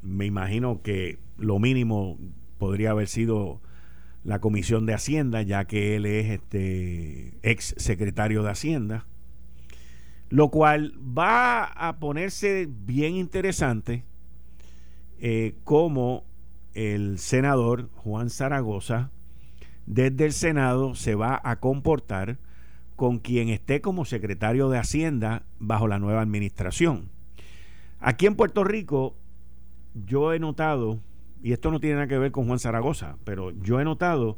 Me 0.02 0.26
imagino 0.26 0.82
que 0.82 1.20
lo 1.38 1.60
mínimo 1.60 2.18
podría 2.58 2.92
haber 2.92 3.08
sido 3.08 3.62
la 4.24 4.40
Comisión 4.40 4.86
de 4.86 4.94
Hacienda, 4.94 5.42
ya 5.42 5.66
que 5.66 5.96
él 5.96 6.06
es 6.06 6.30
este 6.30 7.38
ex 7.42 7.76
secretario 7.78 8.44
de 8.44 8.52
Hacienda. 8.52 9.06
Lo 10.30 10.50
cual 10.50 10.94
va 11.00 11.64
a 11.66 12.00
ponerse 12.00 12.68
bien 12.70 13.16
interesante 13.16 14.04
eh, 15.20 15.56
el 16.80 17.20
senador 17.20 17.90
Juan 17.96 18.30
Zaragoza 18.30 19.12
desde 19.86 20.26
el 20.26 20.32
Senado 20.32 20.96
se 20.96 21.14
va 21.14 21.42
a 21.44 21.60
comportar 21.60 22.38
con 22.96 23.20
quien 23.20 23.50
esté 23.50 23.82
como 23.82 24.06
secretario 24.06 24.70
de 24.70 24.78
Hacienda 24.78 25.44
bajo 25.60 25.90
la 25.90 26.00
nueva 26.00 26.22
administración. 26.22 27.10
Aquí 28.00 28.28
en 28.28 28.36
Puerto 28.36 28.64
Rico, 28.64 29.18
yo 29.94 30.32
he 30.32 30.40
notado, 30.40 31.00
y 31.44 31.52
esto 31.52 31.70
no 31.70 31.82
tiene 31.82 31.96
nada 31.96 32.08
que 32.08 32.18
ver 32.18 32.32
con 32.32 32.48
Juan 32.48 32.60
Zaragoza, 32.60 33.18
pero 33.26 33.52
yo 33.52 33.82
he 33.82 33.84
notado 33.84 34.38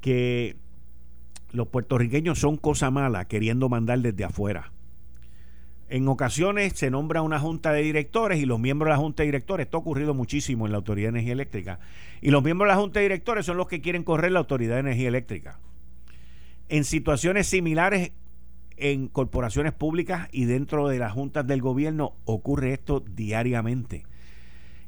que 0.00 0.56
los 1.52 1.68
puertorriqueños 1.68 2.38
son 2.38 2.56
cosa 2.56 2.90
mala 2.90 3.26
queriendo 3.26 3.68
mandar 3.68 3.98
desde 3.98 4.24
afuera. 4.24 4.72
En 5.88 6.08
ocasiones 6.08 6.72
se 6.74 6.90
nombra 6.90 7.22
una 7.22 7.38
junta 7.38 7.72
de 7.72 7.82
directores 7.82 8.40
y 8.40 8.46
los 8.46 8.58
miembros 8.58 8.88
de 8.88 8.96
la 8.96 8.98
junta 8.98 9.22
de 9.22 9.28
directores, 9.28 9.66
esto 9.66 9.76
ha 9.76 9.80
ocurrido 9.80 10.14
muchísimo 10.14 10.66
en 10.66 10.72
la 10.72 10.78
Autoridad 10.78 11.06
de 11.06 11.18
Energía 11.18 11.32
Eléctrica, 11.32 11.78
y 12.20 12.30
los 12.30 12.42
miembros 12.42 12.68
de 12.68 12.74
la 12.74 12.80
junta 12.80 12.98
de 12.98 13.04
directores 13.04 13.46
son 13.46 13.56
los 13.56 13.68
que 13.68 13.80
quieren 13.80 14.02
correr 14.02 14.32
la 14.32 14.40
Autoridad 14.40 14.74
de 14.74 14.80
Energía 14.80 15.08
Eléctrica. 15.08 15.60
En 16.68 16.82
situaciones 16.82 17.46
similares 17.46 18.10
en 18.76 19.08
corporaciones 19.08 19.72
públicas 19.72 20.28
y 20.32 20.44
dentro 20.44 20.88
de 20.88 20.98
las 20.98 21.12
juntas 21.12 21.46
del 21.46 21.62
gobierno 21.62 22.14
ocurre 22.24 22.72
esto 22.72 23.00
diariamente. 23.00 24.04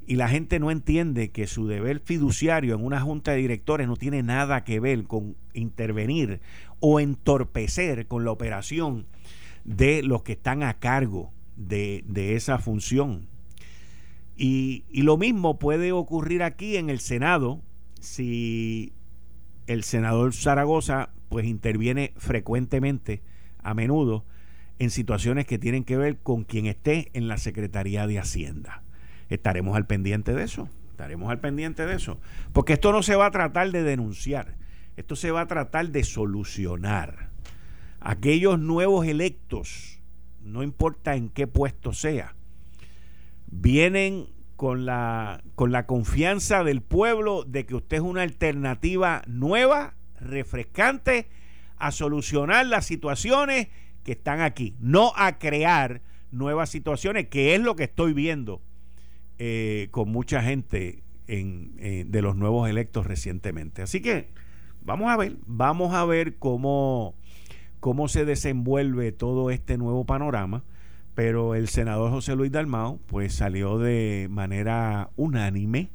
Y 0.07 0.17
la 0.17 0.29
gente 0.29 0.59
no 0.59 0.71
entiende 0.71 1.31
que 1.31 1.47
su 1.47 1.69
deber 1.69 2.01
fiduciario 2.01 2.75
en 2.75 2.85
una 2.85 3.01
junta 3.01 3.33
de 3.33 3.39
directores 3.39 3.87
no 3.87 3.97
tiene 3.97 4.23
nada 4.23 4.65
que 4.65 4.81
ver 4.81 5.05
con 5.05 5.37
intervenir 5.53 6.41
o 6.81 6.99
entorpecer 6.99 8.07
con 8.07 8.25
la 8.25 8.31
operación 8.31 9.07
de 9.69 10.03
los 10.03 10.23
que 10.23 10.33
están 10.33 10.63
a 10.63 10.75
cargo 10.75 11.31
de, 11.57 12.03
esa 12.35 12.59
función. 12.59 13.29
Y, 14.37 14.85
y 14.89 15.03
lo 15.03 15.19
mismo 15.19 15.59
puede 15.59 15.93
ocurrir 15.93 16.43
aquí 16.43 16.77
en 16.77 16.89
el 16.89 17.01
Senado 17.01 17.61
si 18.01 18.93
el 19.67 19.85
senador 19.85 20.33
Zaragoza 20.33 21.11
pues 21.29 21.45
interviene 21.45 22.15
frecuentemente 22.17 23.23
a 23.63 23.75
menudo 23.75 24.25
en 24.79 24.91
situaciones 24.91 25.45
que 25.47 25.59
tienen 25.59 25.85
que 25.85 25.99
ver 25.99 26.17
con 26.19 26.45
quien 26.45 26.67
esté 26.67 27.11
en 27.13 27.29
la 27.29 27.37
Secretaría 27.37 28.07
de 28.07 28.19
Hacienda. 28.19 28.83
Estaremos 29.29 29.77
al 29.77 29.87
pendiente 29.87 30.33
de 30.33 30.45
eso, 30.45 30.71
estaremos 30.91 31.31
al 31.31 31.41
pendiente 31.41 31.85
de 31.85 31.97
eso, 31.97 32.19
porque 32.55 32.75
esto 32.75 32.93
no 32.93 33.03
se 33.03 33.17
va 33.17 33.27
a 33.27 33.31
tratar 33.31 33.71
de 33.71 33.83
denunciar, 33.83 34.55
esto 34.97 35.15
se 35.17 35.31
va 35.31 35.43
a 35.43 35.47
tratar 35.47 35.91
de 35.91 36.05
solucionar. 36.05 37.28
Aquellos 38.01 38.59
nuevos 38.59 39.07
electos, 39.07 40.01
no 40.41 40.63
importa 40.63 41.17
en 41.17 41.29
qué 41.29 41.47
puesto 41.47 41.93
sea, 41.93 42.35
vienen 43.47 44.29
con 44.57 44.87
la, 44.87 45.43
con 45.55 45.73
la 45.73 45.87
confianza 45.87 46.65
del 46.65 46.83
pueblo 46.83 47.45
de 47.45 47.67
que 47.67 47.75
usted 47.75 47.99
es 47.99 48.03
una 48.03 48.23
alternativa 48.23 49.23
nueva, 49.27 49.95
refrescante 50.21 51.29
a 51.77 51.93
solucionar 51.93 52.67
las 52.67 52.85
situaciones 52.87 53.69
que 54.03 54.13
están 54.13 54.41
aquí, 54.41 54.75
no 54.81 55.13
a 55.17 55.39
crear 55.39 56.03
nuevas 56.31 56.71
situaciones, 56.71 57.29
que 57.29 57.55
es 57.55 57.61
lo 57.61 57.77
que 57.77 57.85
estoy 57.85 58.13
viendo 58.13 58.61
eh, 59.39 59.89
con 59.91 60.11
mucha 60.11 60.43
gente 60.43 61.03
en, 61.27 61.77
eh, 61.79 62.05
de 62.07 62.23
los 62.23 62.35
nuevos 62.35 62.69
electos 62.69 63.07
recientemente. 63.07 63.83
Así 63.83 64.01
que 64.01 64.31
vamos 64.83 65.11
a 65.11 65.17
ver, 65.17 65.37
vamos 65.47 65.95
a 65.95 66.05
ver 66.05 66.37
cómo, 66.39 67.15
cómo 67.81 68.09
se 68.09 68.25
desenvuelve 68.25 69.13
todo 69.13 69.51
este 69.51 69.79
nuevo 69.79 70.05
panorama. 70.05 70.63
Pero 71.15 71.57
el 71.57 71.69
senador 71.69 72.11
José 72.11 72.37
Luis 72.37 72.53
Dalmao 72.53 73.01
pues 73.07 73.35
salió 73.35 73.79
de 73.79 74.29
manera 74.31 75.11
unánime 75.17 75.91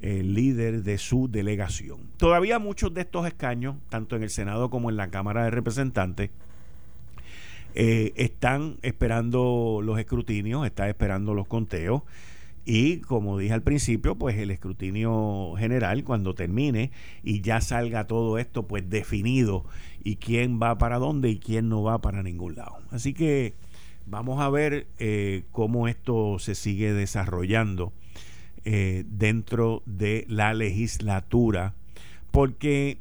el 0.00 0.34
líder 0.34 0.82
de 0.82 0.98
su 0.98 1.28
delegación. 1.28 1.98
Todavía 2.16 2.58
muchos 2.58 2.92
de 2.92 3.02
estos 3.02 3.26
escaños, 3.26 3.76
tanto 3.88 4.16
en 4.16 4.22
el 4.22 4.30
Senado 4.30 4.68
como 4.68 4.90
en 4.90 4.96
la 4.96 5.08
Cámara 5.08 5.44
de 5.44 5.50
Representantes, 5.50 6.30
eh, 7.74 8.12
están 8.16 8.78
esperando 8.82 9.80
los 9.82 9.98
escrutinios, 9.98 10.66
están 10.66 10.88
esperando 10.88 11.34
los 11.34 11.46
conteos. 11.46 12.02
Y 12.68 12.98
como 12.98 13.38
dije 13.38 13.54
al 13.54 13.62
principio, 13.62 14.16
pues 14.16 14.36
el 14.36 14.50
escrutinio 14.50 15.54
general, 15.56 16.02
cuando 16.02 16.34
termine 16.34 16.90
y 17.22 17.40
ya 17.40 17.60
salga 17.60 18.08
todo 18.08 18.38
esto, 18.38 18.66
pues 18.66 18.90
definido 18.90 19.64
y 20.02 20.16
quién 20.16 20.60
va 20.60 20.76
para 20.76 20.98
dónde 20.98 21.30
y 21.30 21.38
quién 21.38 21.68
no 21.68 21.84
va 21.84 22.00
para 22.00 22.24
ningún 22.24 22.56
lado. 22.56 22.78
Así 22.90 23.14
que 23.14 23.54
vamos 24.04 24.40
a 24.40 24.50
ver 24.50 24.88
eh, 24.98 25.44
cómo 25.52 25.86
esto 25.86 26.40
se 26.40 26.56
sigue 26.56 26.92
desarrollando 26.92 27.92
eh, 28.64 29.04
dentro 29.06 29.84
de 29.86 30.26
la 30.28 30.52
legislatura, 30.52 31.74
porque 32.32 32.98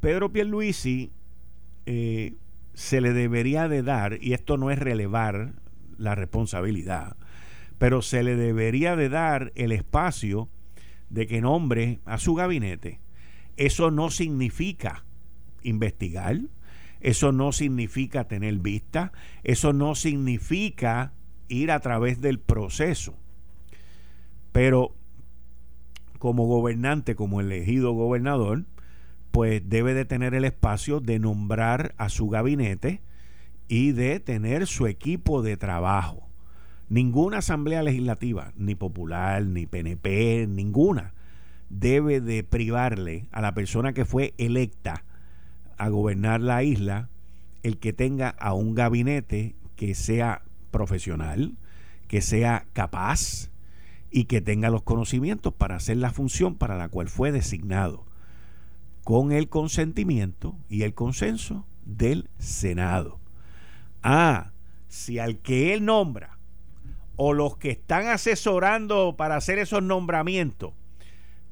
Pedro 0.00 0.32
Pierluisi 0.32 1.10
eh, 1.84 2.36
se 2.72 3.02
le 3.02 3.12
debería 3.12 3.68
de 3.68 3.82
dar, 3.82 4.18
y 4.22 4.32
esto 4.32 4.56
no 4.56 4.70
es 4.70 4.78
relevar 4.78 5.52
la 5.98 6.14
responsabilidad, 6.14 7.16
pero 7.78 8.02
se 8.02 8.22
le 8.22 8.36
debería 8.36 8.96
de 8.96 9.08
dar 9.08 9.52
el 9.54 9.72
espacio 9.72 10.48
de 11.10 11.26
que 11.26 11.40
nombre 11.40 12.00
a 12.04 12.18
su 12.18 12.34
gabinete 12.34 13.00
Eso 13.56 13.90
no 13.90 14.10
significa 14.10 15.04
investigar, 15.62 16.40
eso 17.00 17.32
no 17.32 17.52
significa 17.52 18.24
tener 18.24 18.58
vista, 18.58 19.12
eso 19.42 19.72
no 19.72 19.94
significa 19.94 21.12
ir 21.48 21.70
a 21.70 21.80
través 21.80 22.20
del 22.20 22.38
proceso. 22.40 23.14
Pero 24.52 24.94
como 26.18 26.46
gobernante, 26.46 27.14
como 27.14 27.40
elegido 27.40 27.92
gobernador, 27.92 28.64
pues 29.30 29.68
debe 29.68 29.94
de 29.94 30.04
tener 30.04 30.34
el 30.34 30.44
espacio 30.44 31.00
de 31.00 31.18
nombrar 31.18 31.94
a 31.98 32.08
su 32.08 32.28
gabinete 32.28 33.02
y 33.68 33.92
de 33.92 34.20
tener 34.20 34.66
su 34.66 34.86
equipo 34.86 35.42
de 35.42 35.56
trabajo. 35.56 36.23
Ninguna 36.94 37.38
asamblea 37.38 37.82
legislativa, 37.82 38.52
ni 38.56 38.76
popular, 38.76 39.44
ni 39.44 39.66
PNP, 39.66 40.46
ninguna, 40.46 41.12
debe 41.68 42.20
de 42.20 42.44
privarle 42.44 43.26
a 43.32 43.40
la 43.40 43.52
persona 43.52 43.92
que 43.94 44.04
fue 44.04 44.32
electa 44.38 45.02
a 45.76 45.88
gobernar 45.88 46.40
la 46.40 46.62
isla 46.62 47.08
el 47.64 47.78
que 47.78 47.92
tenga 47.92 48.28
a 48.28 48.52
un 48.52 48.76
gabinete 48.76 49.56
que 49.74 49.96
sea 49.96 50.42
profesional, 50.70 51.56
que 52.06 52.20
sea 52.20 52.64
capaz 52.74 53.50
y 54.12 54.26
que 54.26 54.40
tenga 54.40 54.70
los 54.70 54.84
conocimientos 54.84 55.52
para 55.52 55.74
hacer 55.74 55.96
la 55.96 56.12
función 56.12 56.54
para 56.54 56.76
la 56.76 56.90
cual 56.90 57.08
fue 57.08 57.32
designado, 57.32 58.06
con 59.02 59.32
el 59.32 59.48
consentimiento 59.48 60.56
y 60.68 60.82
el 60.82 60.94
consenso 60.94 61.66
del 61.84 62.30
Senado. 62.38 63.18
Ah, 64.04 64.52
si 64.86 65.18
al 65.18 65.38
que 65.38 65.74
él 65.74 65.84
nombra 65.84 66.33
o 67.16 67.32
los 67.32 67.56
que 67.56 67.70
están 67.70 68.08
asesorando 68.08 69.16
para 69.16 69.36
hacer 69.36 69.58
esos 69.58 69.82
nombramientos 69.82 70.72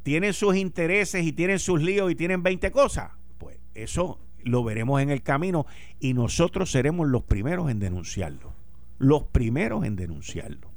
tienen 0.02 0.32
sus 0.32 0.56
intereses 0.56 1.24
y 1.24 1.32
tienen 1.32 1.58
sus 1.58 1.80
líos 1.80 2.10
y 2.10 2.14
tienen 2.14 2.42
20 2.42 2.70
cosas, 2.72 3.12
pues 3.38 3.58
eso 3.74 4.18
lo 4.44 4.64
veremos 4.64 5.00
en 5.00 5.10
el 5.10 5.22
camino 5.22 5.66
y 6.00 6.14
nosotros 6.14 6.70
seremos 6.70 7.08
los 7.08 7.22
primeros 7.22 7.70
en 7.70 7.78
denunciarlo. 7.78 8.52
Los 8.98 9.24
primeros 9.24 9.84
en 9.84 9.96
denunciarlo. 9.96 10.70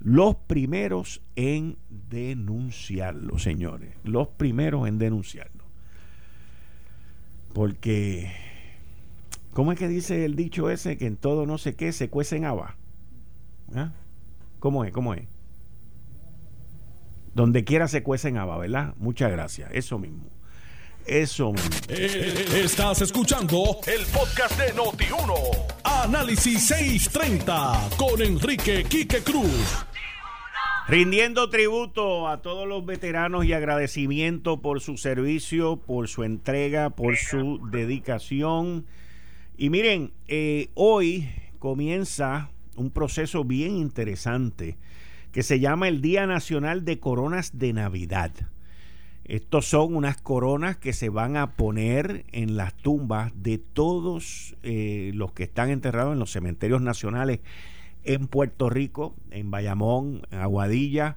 Los 0.00 0.36
primeros 0.36 1.22
en 1.36 1.78
denunciarlo, 1.88 3.38
señores. 3.38 3.94
Los 4.04 4.28
primeros 4.28 4.86
en 4.86 4.98
denunciarlo. 4.98 5.64
Porque, 7.54 8.32
¿cómo 9.52 9.72
es 9.72 9.78
que 9.78 9.88
dice 9.88 10.24
el 10.24 10.34
dicho 10.34 10.68
ese 10.68 10.98
que 10.98 11.06
en 11.06 11.16
todo 11.16 11.46
no 11.46 11.56
sé 11.56 11.74
qué 11.74 11.92
se 11.92 12.10
cuecen 12.10 12.44
habas? 12.44 12.74
¿Ah? 13.74 13.92
¿Cómo 14.58 14.84
es? 14.84 14.92
¿Cómo 14.92 15.14
es? 15.14 15.26
Donde 17.34 17.64
quiera 17.64 17.88
se 17.88 18.02
cuecen 18.02 18.36
habas, 18.36 18.58
¿verdad? 18.58 18.94
Muchas 18.96 19.30
gracias. 19.30 19.70
Eso 19.72 19.98
mismo. 19.98 20.24
Eso 21.06 21.52
mismo. 21.52 21.70
Eh, 21.88 22.62
estás 22.64 23.02
escuchando 23.02 23.78
el 23.86 24.06
podcast 24.06 24.58
de 24.58 24.72
Noti1. 24.74 25.34
Análisis 25.84 26.66
630 26.66 27.90
con 27.98 28.22
Enrique 28.22 28.84
Quique 28.84 29.22
Cruz. 29.22 29.84
Rindiendo 30.88 31.50
tributo 31.50 32.28
a 32.28 32.42
todos 32.42 32.68
los 32.68 32.84
veteranos 32.86 33.44
y 33.44 33.52
agradecimiento 33.52 34.60
por 34.60 34.80
su 34.80 34.96
servicio, 34.96 35.76
por 35.76 36.08
su 36.08 36.24
entrega, 36.24 36.90
por 36.90 37.16
su 37.16 37.60
dedicación. 37.70 38.86
Y 39.56 39.70
miren, 39.70 40.12
eh, 40.28 40.70
hoy 40.74 41.28
comienza 41.58 42.50
un 42.76 42.90
proceso 42.90 43.44
bien 43.44 43.76
interesante 43.76 44.76
que 45.32 45.42
se 45.42 45.60
llama 45.60 45.88
el 45.88 46.00
Día 46.00 46.26
Nacional 46.26 46.84
de 46.84 47.00
Coronas 47.00 47.58
de 47.58 47.72
Navidad. 47.72 48.32
Estos 49.24 49.66
son 49.66 49.96
unas 49.96 50.20
coronas 50.20 50.76
que 50.76 50.92
se 50.92 51.08
van 51.08 51.36
a 51.36 51.52
poner 51.52 52.24
en 52.32 52.56
las 52.56 52.74
tumbas 52.74 53.32
de 53.34 53.58
todos 53.58 54.54
eh, 54.62 55.12
los 55.14 55.32
que 55.32 55.44
están 55.44 55.70
enterrados 55.70 56.12
en 56.12 56.18
los 56.18 56.30
cementerios 56.30 56.82
nacionales 56.82 57.40
en 58.04 58.26
Puerto 58.28 58.68
Rico, 58.68 59.16
en 59.30 59.50
Bayamón, 59.50 60.22
en 60.30 60.38
Aguadilla, 60.40 61.16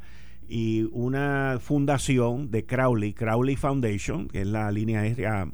y 0.50 0.84
una 0.94 1.58
fundación 1.60 2.50
de 2.52 2.66
Crowley, 2.66 3.14
Crowley 3.14 3.58
Foundation, 3.58 4.30
que 4.30 4.42
es 4.42 4.48
la 4.48 4.72
línea, 4.72 5.04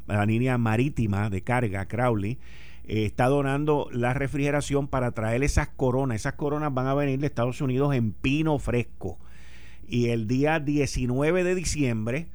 la 0.08 0.26
línea 0.26 0.58
marítima 0.60 1.32
de 1.32 1.42
carga 1.42 1.88
Crowley, 1.88 2.38
eh, 2.86 3.06
está 3.06 3.28
donando 3.28 3.88
la 3.92 4.14
refrigeración 4.14 4.88
para 4.88 5.12
traer 5.12 5.44
esas 5.44 5.70
coronas. 5.70 6.18
Esas 6.18 6.34
coronas 6.34 6.74
van 6.74 6.88
a 6.88 6.94
venir 6.94 7.20
de 7.20 7.28
Estados 7.28 7.62
Unidos 7.62 7.96
en 7.96 8.12
pino 8.12 8.60
fresco. 8.60 9.18
Y 9.88 10.10
el 10.10 10.28
día 10.28 10.60
19 10.60 11.44
de 11.44 11.56
diciembre 11.56 12.28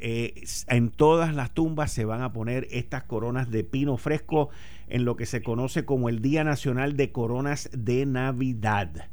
eh, 0.00 0.44
en 0.68 0.90
todas 0.90 1.34
las 1.34 1.52
tumbas 1.52 1.92
se 1.92 2.04
van 2.04 2.22
a 2.22 2.32
poner 2.32 2.68
estas 2.70 3.02
coronas 3.02 3.50
de 3.50 3.64
pino 3.64 3.96
fresco 3.96 4.50
en 4.88 5.04
lo 5.04 5.16
que 5.16 5.26
se 5.26 5.42
conoce 5.42 5.84
como 5.84 6.08
el 6.08 6.22
Día 6.22 6.44
Nacional 6.44 6.96
de 6.96 7.10
Coronas 7.10 7.68
de 7.72 8.06
Navidad. 8.06 9.08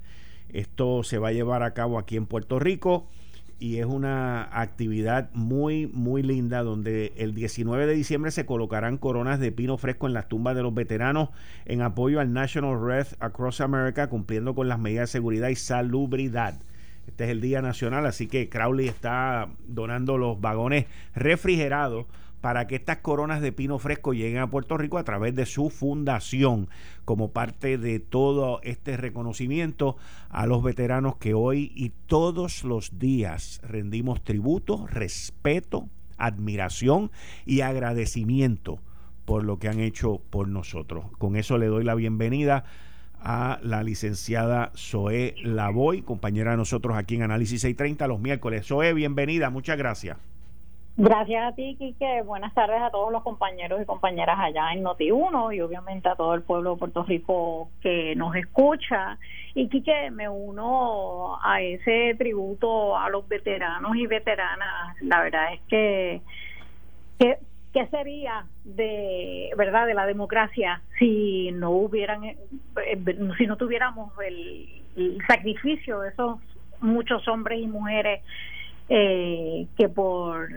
Esto 0.49 1.03
se 1.03 1.17
va 1.17 1.29
a 1.29 1.33
llevar 1.33 1.63
a 1.63 1.73
cabo 1.73 1.97
aquí 1.97 2.17
en 2.17 2.27
Puerto 2.27 2.59
Rico 2.59 3.07
y 3.59 3.77
es 3.77 3.85
una 3.85 4.43
actividad 4.51 5.29
muy, 5.33 5.87
muy 5.87 6.21
linda 6.21 6.61
donde 6.61 7.13
el 7.15 7.33
19 7.33 7.87
de 7.87 7.93
diciembre 7.93 8.31
se 8.31 8.45
colocarán 8.45 8.97
coronas 8.97 9.39
de 9.39 9.51
pino 9.51 9.77
fresco 9.77 10.07
en 10.07 10.13
las 10.13 10.27
tumbas 10.27 10.55
de 10.55 10.63
los 10.63 10.73
veteranos 10.73 11.29
en 11.65 11.81
apoyo 11.81 12.19
al 12.19 12.33
National 12.33 12.81
Red 12.81 13.07
Across 13.19 13.61
America, 13.61 14.09
cumpliendo 14.09 14.55
con 14.55 14.67
las 14.67 14.79
medidas 14.79 15.09
de 15.09 15.13
seguridad 15.13 15.47
y 15.49 15.55
salubridad. 15.55 16.61
Este 17.07 17.25
es 17.25 17.29
el 17.29 17.39
Día 17.39 17.61
Nacional, 17.61 18.05
así 18.05 18.27
que 18.27 18.49
Crowley 18.49 18.87
está 18.87 19.49
donando 19.67 20.17
los 20.17 20.41
vagones 20.41 20.85
refrigerados 21.13 22.07
para 22.41 22.67
que 22.67 22.75
estas 22.75 22.97
coronas 22.97 23.41
de 23.41 23.51
pino 23.51 23.79
fresco 23.79 24.13
lleguen 24.13 24.39
a 24.39 24.49
Puerto 24.49 24.77
Rico 24.77 24.97
a 24.97 25.03
través 25.03 25.35
de 25.35 25.45
su 25.45 25.69
fundación, 25.69 26.69
como 27.03 27.31
parte 27.31 27.77
de 27.77 27.99
todo 27.99 28.59
este 28.63 28.97
reconocimiento 28.97 29.97
a 30.29 30.45
los 30.45 30.63
veteranos 30.63 31.17
que 31.17 31.33
hoy 31.33 31.71
y 31.75 31.91
todos 32.07 32.63
los 32.63 32.99
días 32.99 33.61
rendimos 33.63 34.23
tributo, 34.23 34.87
respeto, 34.87 35.89
admiración 36.17 37.11
y 37.45 37.61
agradecimiento 37.61 38.79
por 39.25 39.43
lo 39.43 39.57
que 39.57 39.67
han 39.67 39.79
hecho 39.79 40.21
por 40.29 40.47
nosotros. 40.47 41.05
Con 41.17 41.35
eso 41.35 41.57
le 41.57 41.65
doy 41.65 41.83
la 41.83 41.95
bienvenida 41.95 42.63
a 43.19 43.59
la 43.63 43.81
licenciada 43.81 44.71
Zoe 44.77 45.33
Lavoy, 45.43 46.03
compañera 46.03 46.51
de 46.51 46.57
nosotros 46.57 46.95
aquí 46.95 47.15
en 47.15 47.23
Análisis 47.23 47.61
630 47.61 48.07
los 48.07 48.19
miércoles. 48.19 48.67
Zoe, 48.67 48.93
bienvenida, 48.93 49.49
muchas 49.49 49.77
gracias. 49.77 50.17
Gracias 50.97 51.51
a 51.51 51.55
ti, 51.55 51.75
Quique. 51.77 52.21
Buenas 52.21 52.53
tardes 52.53 52.81
a 52.81 52.89
todos 52.89 53.11
los 53.11 53.21
compañeros 53.21 53.81
y 53.81 53.85
compañeras 53.85 54.37
allá 54.39 54.71
en 54.71 54.83
Noti1 54.83 55.53
y 55.55 55.59
obviamente 55.59 56.07
a 56.07 56.15
todo 56.15 56.33
el 56.33 56.41
pueblo 56.43 56.71
de 56.71 56.79
Puerto 56.79 57.03
Rico 57.03 57.69
que 57.81 58.15
nos 58.15 58.33
escucha. 58.35 59.17
Y 59.53 59.67
Quique, 59.67 60.09
me 60.11 60.29
uno 60.29 61.37
a 61.43 61.61
ese 61.61 62.15
tributo 62.17 62.97
a 62.97 63.09
los 63.09 63.27
veteranos 63.27 63.95
y 63.97 64.07
veteranas. 64.07 64.95
La 65.01 65.21
verdad 65.21 65.53
es 65.53 65.61
que, 65.67 66.21
que 67.19 67.39
¿Qué 67.75 67.87
sería 67.87 68.45
de 68.63 69.49
verdad 69.57 69.85
de 69.85 69.93
la 69.93 70.05
democracia 70.05 70.81
si 70.97 71.51
no 71.51 71.71
hubieran 71.71 72.23
eh, 72.23 72.37
si 73.37 73.47
no 73.47 73.57
tuviéramos 73.57 74.13
el, 74.25 75.21
sacrificio 75.27 75.99
de 75.99 76.07
esos 76.11 76.39
muchos 76.79 77.27
hombres 77.27 77.59
y 77.59 77.67
mujeres 77.67 78.23
eh, 78.87 79.67
que 79.77 79.89
por 79.89 80.47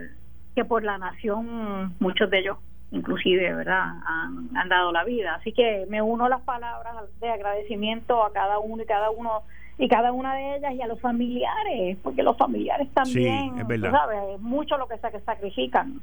que 0.59 0.65
por 0.65 0.83
la 0.83 0.97
nación 0.97 1.95
muchos 1.99 2.29
de 2.29 2.39
ellos 2.39 2.57
inclusive 2.91 3.53
verdad 3.53 3.93
han, 4.05 4.49
han 4.57 4.69
dado 4.69 4.91
la 4.91 5.03
vida 5.03 5.35
así 5.35 5.53
que 5.53 5.85
me 5.89 6.01
uno 6.01 6.27
las 6.27 6.41
palabras 6.41 6.95
de 7.21 7.29
agradecimiento 7.29 8.23
a 8.23 8.33
cada 8.33 8.59
uno 8.59 8.83
y 8.83 8.85
cada 8.85 9.09
uno 9.09 9.43
y 9.77 9.87
cada 9.87 10.11
una 10.11 10.35
de 10.35 10.57
ellas 10.57 10.73
y 10.73 10.81
a 10.81 10.87
los 10.87 10.99
familiares 10.99 11.97
porque 12.03 12.23
los 12.23 12.35
familiares 12.37 12.89
también 12.93 13.55
sabes 13.91 14.39
mucho 14.41 14.77
lo 14.77 14.87
que 14.87 14.97
se 14.97 15.19
sacrifican 15.21 16.01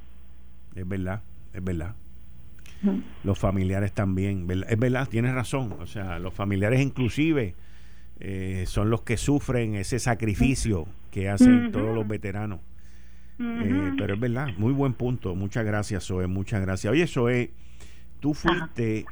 es 0.77 0.87
verdad, 0.87 1.23
es 1.55 1.65
verdad. 1.65 1.95
Los 3.25 3.39
familiares 3.39 3.93
también, 3.93 4.47
es 4.69 4.79
verdad, 4.79 5.09
tienes 5.09 5.35
razón. 5.35 5.75
O 5.81 5.87
sea, 5.87 6.19
los 6.19 6.35
familiares 6.35 6.81
inclusive 6.81 7.55
eh, 8.21 8.65
son 8.67 8.91
los 8.91 9.01
que 9.01 9.17
sufren 9.17 9.75
ese 9.75 9.99
sacrificio 9.99 10.87
que 11.11 11.31
hacen 11.31 11.73
todos 11.73 11.95
los 11.95 12.07
veteranos. 12.07 12.61
Eh, 13.39 13.93
pero 13.99 14.15
es 14.15 14.21
verdad, 14.21 14.49
muy 14.57 14.73
buen 14.73 14.95
punto. 14.95 15.35
Muchas 15.35 15.65
gracias, 15.65 16.07
Zoe, 16.07 16.27
muchas 16.27 16.61
gracias. 16.61 16.91
Oye, 16.91 17.07
Zoe, 17.07 17.51
tú 18.21 18.35
fuiste 18.35 19.05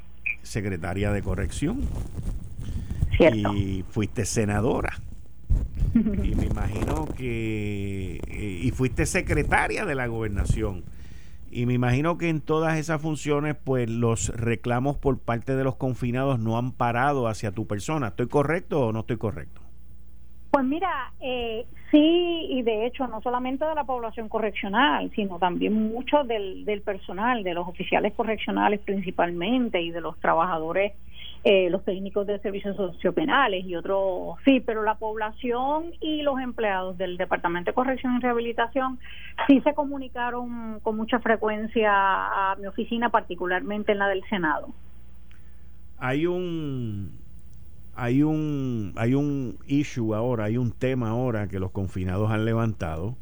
secretaria 0.43 1.13
de 1.13 1.23
corrección 1.23 1.81
y 3.19 3.85
fuiste 3.91 4.25
senadora. 4.25 5.01
y 5.95 6.35
me 6.35 6.47
imagino 6.47 7.07
que... 7.07 8.21
Eh, 8.27 8.61
y 8.63 8.71
fuiste 8.73 9.07
secretaria 9.07 9.85
de 9.85 9.95
la 9.95 10.07
gobernación. 10.07 10.85
Y 11.51 11.67
me 11.67 11.75
imagino 11.75 12.19
que 12.19 12.29
en 12.29 12.41
todas 12.41 12.79
esas 12.79 13.01
funciones, 13.01 13.55
pues 13.63 13.89
los 13.89 14.31
reclamos 14.31 14.97
por 14.97 15.21
parte 15.21 15.55
de 15.55 15.63
los 15.63 15.77
confinados 15.77 16.41
no 16.41 16.59
han 16.59 16.73
parado 16.73 17.29
hacia 17.29 17.53
tu 17.53 17.69
persona. 17.69 18.09
¿Estoy 18.09 18.27
correcto 18.27 18.89
o 18.89 18.93
no 18.93 19.01
estoy 19.01 19.19
correcto? 19.19 19.64
Pues 20.55 20.67
mira, 20.67 21.13
eh, 21.19 21.67
sí, 21.91 22.47
y 22.49 22.63
de 22.63 22.87
hecho 22.87 23.09
no 23.09 23.21
solamente 23.23 23.65
de 23.65 23.75
la 23.75 23.83
población 23.83 24.29
correccional, 24.29 25.11
sino 25.13 25.41
también 25.41 25.73
mucho 25.73 26.23
del, 26.23 26.65
del 26.65 26.81
personal, 26.81 27.43
de 27.43 27.55
los 27.55 27.67
oficiales 27.67 28.13
correccionales 28.15 28.79
principalmente 28.79 29.83
y 29.83 29.91
de 29.91 30.01
los 30.01 30.17
trabajadores, 30.21 30.93
eh, 31.43 31.69
los 31.71 31.85
técnicos 31.85 32.29
de 32.29 32.39
servicios 32.39 32.77
sociopenales 32.77 33.65
y 33.65 33.75
otros, 33.75 34.37
sí, 34.45 34.61
pero 34.61 34.85
la 34.85 34.95
población 34.95 35.87
y 36.01 36.23
los 36.23 36.39
empleados 36.39 36.97
del 36.99 37.17
Departamento 37.17 37.73
de 37.73 37.75
Corrección 37.75 38.15
y 38.15 38.21
Rehabilitación 38.21 39.01
sí 39.49 39.61
se 39.63 39.75
comunicaron 39.75 40.79
con 40.85 40.97
mucha 40.97 41.19
frecuencia 41.19 41.91
a 41.93 42.55
mi 42.61 42.69
oficina, 42.69 43.09
particularmente 43.09 43.91
en 43.91 43.99
la 43.99 44.07
del 44.07 44.23
Senado. 44.29 44.69
Hay 45.99 46.27
un 46.27 47.24
hay 47.97 48.23
un, 48.23 48.93
hay 48.97 49.15
un 49.15 49.59
issue 49.67 50.15
ahora, 50.15 50.45
hay 50.45 50.57
un 50.57 50.73
tema 50.73 51.11
ahora 51.11 51.49
que 51.49 51.59
los 51.59 51.71
confinados 51.71 52.31
han 52.31 52.45
levantado, 52.45 53.17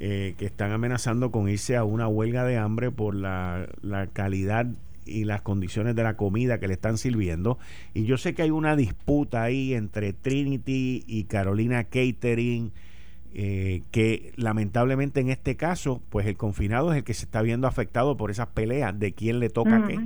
eh, 0.00 0.34
que 0.38 0.46
están 0.46 0.72
amenazando 0.72 1.30
con 1.30 1.48
irse 1.48 1.76
a 1.76 1.84
una 1.84 2.08
huelga 2.08 2.44
de 2.44 2.58
hambre 2.58 2.90
por 2.90 3.14
la, 3.14 3.68
la 3.82 4.06
calidad 4.08 4.66
y 5.04 5.24
las 5.24 5.42
condiciones 5.42 5.94
de 5.96 6.02
la 6.02 6.16
comida 6.16 6.58
que 6.58 6.68
le 6.68 6.74
están 6.74 6.98
sirviendo. 6.98 7.58
Y 7.94 8.04
yo 8.04 8.16
sé 8.16 8.34
que 8.34 8.42
hay 8.42 8.50
una 8.50 8.76
disputa 8.76 9.42
ahí 9.42 9.74
entre 9.74 10.12
Trinity 10.12 11.04
y 11.06 11.24
Carolina 11.24 11.84
Catering, 11.84 12.72
eh, 13.34 13.82
que 13.90 14.32
lamentablemente 14.36 15.20
en 15.20 15.30
este 15.30 15.56
caso, 15.56 16.02
pues 16.10 16.26
el 16.26 16.36
confinado 16.36 16.92
es 16.92 16.98
el 16.98 17.04
que 17.04 17.14
se 17.14 17.24
está 17.24 17.42
viendo 17.42 17.66
afectado 17.66 18.16
por 18.16 18.30
esas 18.30 18.48
peleas 18.48 18.98
de 18.98 19.12
quién 19.12 19.40
le 19.40 19.48
toca 19.48 19.86
qué 19.86 19.98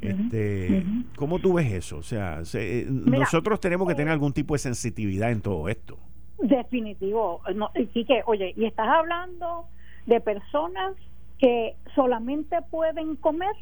este, 0.00 0.84
¿Cómo 1.16 1.38
tú 1.38 1.54
ves 1.54 1.72
eso? 1.72 1.98
O 1.98 2.02
sea, 2.02 2.40
eh, 2.54 2.86
nosotros 2.88 3.60
tenemos 3.60 3.88
que 3.88 3.94
tener 3.94 4.12
algún 4.12 4.32
tipo 4.32 4.54
de 4.54 4.58
sensitividad 4.58 5.30
en 5.30 5.40
todo 5.40 5.68
esto. 5.68 5.98
Definitivo. 6.38 7.40
No, 7.54 7.70
que, 7.72 8.22
oye, 8.26 8.54
y 8.56 8.64
estás 8.64 8.88
hablando 8.88 9.66
de 10.06 10.20
personas 10.20 10.94
que 11.38 11.76
solamente 11.94 12.56
pueden 12.70 13.16
comer 13.16 13.54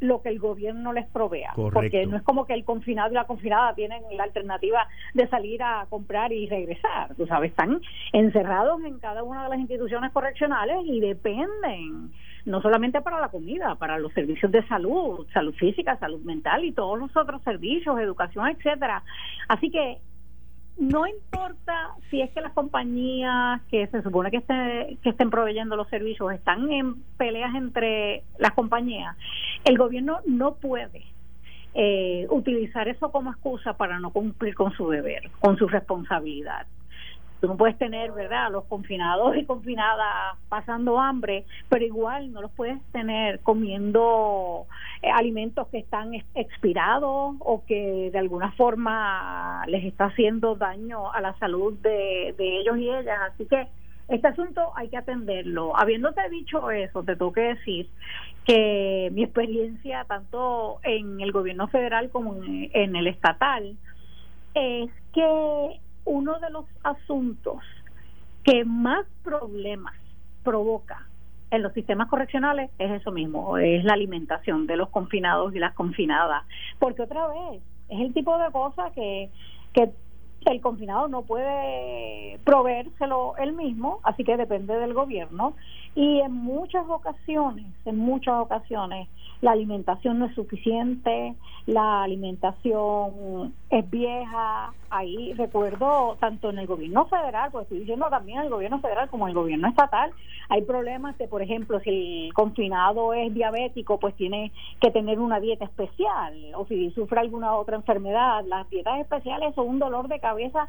lo 0.00 0.20
que 0.20 0.28
el 0.28 0.38
gobierno 0.38 0.92
les 0.92 1.06
provea. 1.06 1.52
Porque 1.54 2.06
no 2.06 2.16
es 2.16 2.22
como 2.22 2.44
que 2.44 2.54
el 2.54 2.64
confinado 2.64 3.10
y 3.10 3.14
la 3.14 3.24
confinada 3.24 3.74
tienen 3.74 4.02
la 4.12 4.24
alternativa 4.24 4.86
de 5.14 5.26
salir 5.28 5.62
a 5.62 5.86
comprar 5.88 6.32
y 6.32 6.46
regresar. 6.48 7.14
Tú 7.14 7.26
sabes, 7.26 7.50
están 7.50 7.80
encerrados 8.12 8.82
en 8.84 8.98
cada 8.98 9.22
una 9.22 9.44
de 9.44 9.50
las 9.50 9.58
instituciones 9.58 10.12
correccionales 10.12 10.78
y 10.84 11.00
dependen 11.00 12.10
no 12.46 12.62
solamente 12.62 13.02
para 13.02 13.20
la 13.20 13.28
comida, 13.28 13.74
para 13.74 13.98
los 13.98 14.12
servicios 14.12 14.50
de 14.50 14.66
salud, 14.68 15.26
salud 15.34 15.54
física, 15.54 15.98
salud 15.98 16.20
mental 16.20 16.64
y 16.64 16.72
todos 16.72 16.98
los 16.98 17.14
otros 17.16 17.42
servicios, 17.42 17.98
educación, 18.00 18.48
etcétera. 18.48 19.02
Así 19.48 19.70
que 19.70 19.98
no 20.78 21.06
importa 21.06 21.90
si 22.10 22.20
es 22.20 22.30
que 22.30 22.40
las 22.40 22.52
compañías 22.52 23.60
que 23.70 23.86
se 23.88 24.02
supone 24.02 24.30
que, 24.30 24.42
que 25.02 25.10
estén 25.10 25.30
proveyendo 25.30 25.74
los 25.74 25.88
servicios 25.88 26.32
están 26.32 26.70
en 26.70 27.02
peleas 27.16 27.54
entre 27.54 28.22
las 28.38 28.52
compañías, 28.52 29.16
el 29.64 29.76
gobierno 29.76 30.20
no 30.26 30.54
puede 30.54 31.02
eh, 31.74 32.26
utilizar 32.30 32.88
eso 32.88 33.10
como 33.10 33.30
excusa 33.30 33.76
para 33.76 33.98
no 33.98 34.10
cumplir 34.10 34.54
con 34.54 34.72
su 34.72 34.88
deber, 34.88 35.30
con 35.40 35.58
su 35.58 35.66
responsabilidad. 35.66 36.66
Tú 37.40 37.48
no 37.48 37.56
puedes 37.56 37.76
tener, 37.76 38.12
¿verdad?, 38.12 38.50
los 38.50 38.64
confinados 38.64 39.36
y 39.36 39.44
confinadas 39.44 40.36
pasando 40.48 40.98
hambre, 40.98 41.44
pero 41.68 41.84
igual 41.84 42.32
no 42.32 42.40
los 42.40 42.50
puedes 42.52 42.80
tener 42.92 43.40
comiendo 43.40 44.66
eh, 45.02 45.10
alimentos 45.10 45.68
que 45.68 45.78
están 45.78 46.14
expirados 46.34 47.36
o 47.40 47.62
que 47.66 48.10
de 48.10 48.18
alguna 48.18 48.52
forma 48.52 49.64
les 49.66 49.84
está 49.84 50.06
haciendo 50.06 50.54
daño 50.54 51.12
a 51.12 51.20
la 51.20 51.34
salud 51.38 51.74
de, 51.74 52.34
de 52.38 52.60
ellos 52.60 52.78
y 52.78 52.88
ellas. 52.88 53.18
Así 53.32 53.46
que 53.46 53.68
este 54.08 54.28
asunto 54.28 54.72
hay 54.76 54.88
que 54.88 54.96
atenderlo. 54.96 55.76
Habiéndote 55.76 56.28
dicho 56.30 56.70
eso, 56.70 57.02
te 57.02 57.16
tengo 57.16 57.32
que 57.32 57.40
decir 57.40 57.88
que 58.44 59.10
mi 59.12 59.24
experiencia 59.24 60.04
tanto 60.04 60.78
en 60.84 61.20
el 61.20 61.32
gobierno 61.32 61.66
federal 61.68 62.10
como 62.10 62.36
en 62.44 62.94
el 62.94 63.06
estatal 63.08 63.76
es 64.54 64.90
que 65.12 65.80
uno 66.06 66.38
de 66.38 66.50
los 66.50 66.64
asuntos 66.82 67.62
que 68.44 68.64
más 68.64 69.04
problemas 69.22 69.94
provoca 70.42 71.06
en 71.50 71.62
los 71.62 71.72
sistemas 71.74 72.08
correccionales 72.08 72.70
es 72.78 72.90
eso 72.90 73.12
mismo, 73.12 73.58
es 73.58 73.84
la 73.84 73.92
alimentación 73.92 74.66
de 74.66 74.76
los 74.76 74.88
confinados 74.88 75.54
y 75.54 75.58
las 75.58 75.74
confinadas. 75.74 76.44
Porque 76.78 77.02
otra 77.02 77.28
vez, 77.28 77.62
es 77.88 78.00
el 78.00 78.14
tipo 78.14 78.36
de 78.38 78.50
cosa 78.50 78.90
que, 78.94 79.30
que 79.72 79.90
el 80.46 80.60
confinado 80.60 81.08
no 81.08 81.22
puede 81.22 82.38
proveérselo 82.44 83.36
él 83.36 83.52
mismo, 83.52 84.00
así 84.04 84.24
que 84.24 84.36
depende 84.36 84.78
del 84.78 84.94
gobierno. 84.94 85.54
Y 85.94 86.20
en 86.20 86.32
muchas 86.32 86.84
ocasiones, 86.88 87.66
en 87.84 87.98
muchas 87.98 88.34
ocasiones, 88.34 89.08
la 89.40 89.52
alimentación 89.52 90.18
no 90.18 90.26
es 90.26 90.34
suficiente, 90.34 91.34
la 91.66 92.02
alimentación 92.02 93.54
es 93.70 93.90
vieja. 93.90 94.72
Ahí 94.90 95.32
recuerdo 95.34 96.16
tanto 96.20 96.50
en 96.50 96.58
el 96.58 96.66
gobierno 96.66 97.06
federal, 97.06 97.50
pues 97.50 97.64
estoy 97.64 97.80
diciendo 97.80 98.06
también 98.08 98.40
el 98.40 98.50
gobierno 98.50 98.80
federal 98.80 99.08
como 99.10 99.26
el 99.26 99.34
gobierno 99.34 99.68
estatal, 99.68 100.12
hay 100.48 100.62
problemas 100.62 101.18
de, 101.18 101.26
por 101.26 101.42
ejemplo, 101.42 101.80
si 101.80 102.26
el 102.26 102.34
confinado 102.34 103.12
es 103.12 103.34
diabético, 103.34 103.98
pues 103.98 104.14
tiene 104.14 104.52
que 104.80 104.90
tener 104.90 105.18
una 105.18 105.40
dieta 105.40 105.64
especial, 105.64 106.34
o 106.54 106.66
si 106.66 106.90
sufre 106.92 107.20
alguna 107.20 107.56
otra 107.56 107.76
enfermedad, 107.76 108.44
las 108.46 108.68
dietas 108.70 109.00
especiales 109.00 109.54
son 109.54 109.68
un 109.68 109.78
dolor 109.78 110.08
de 110.08 110.20
cabeza 110.20 110.68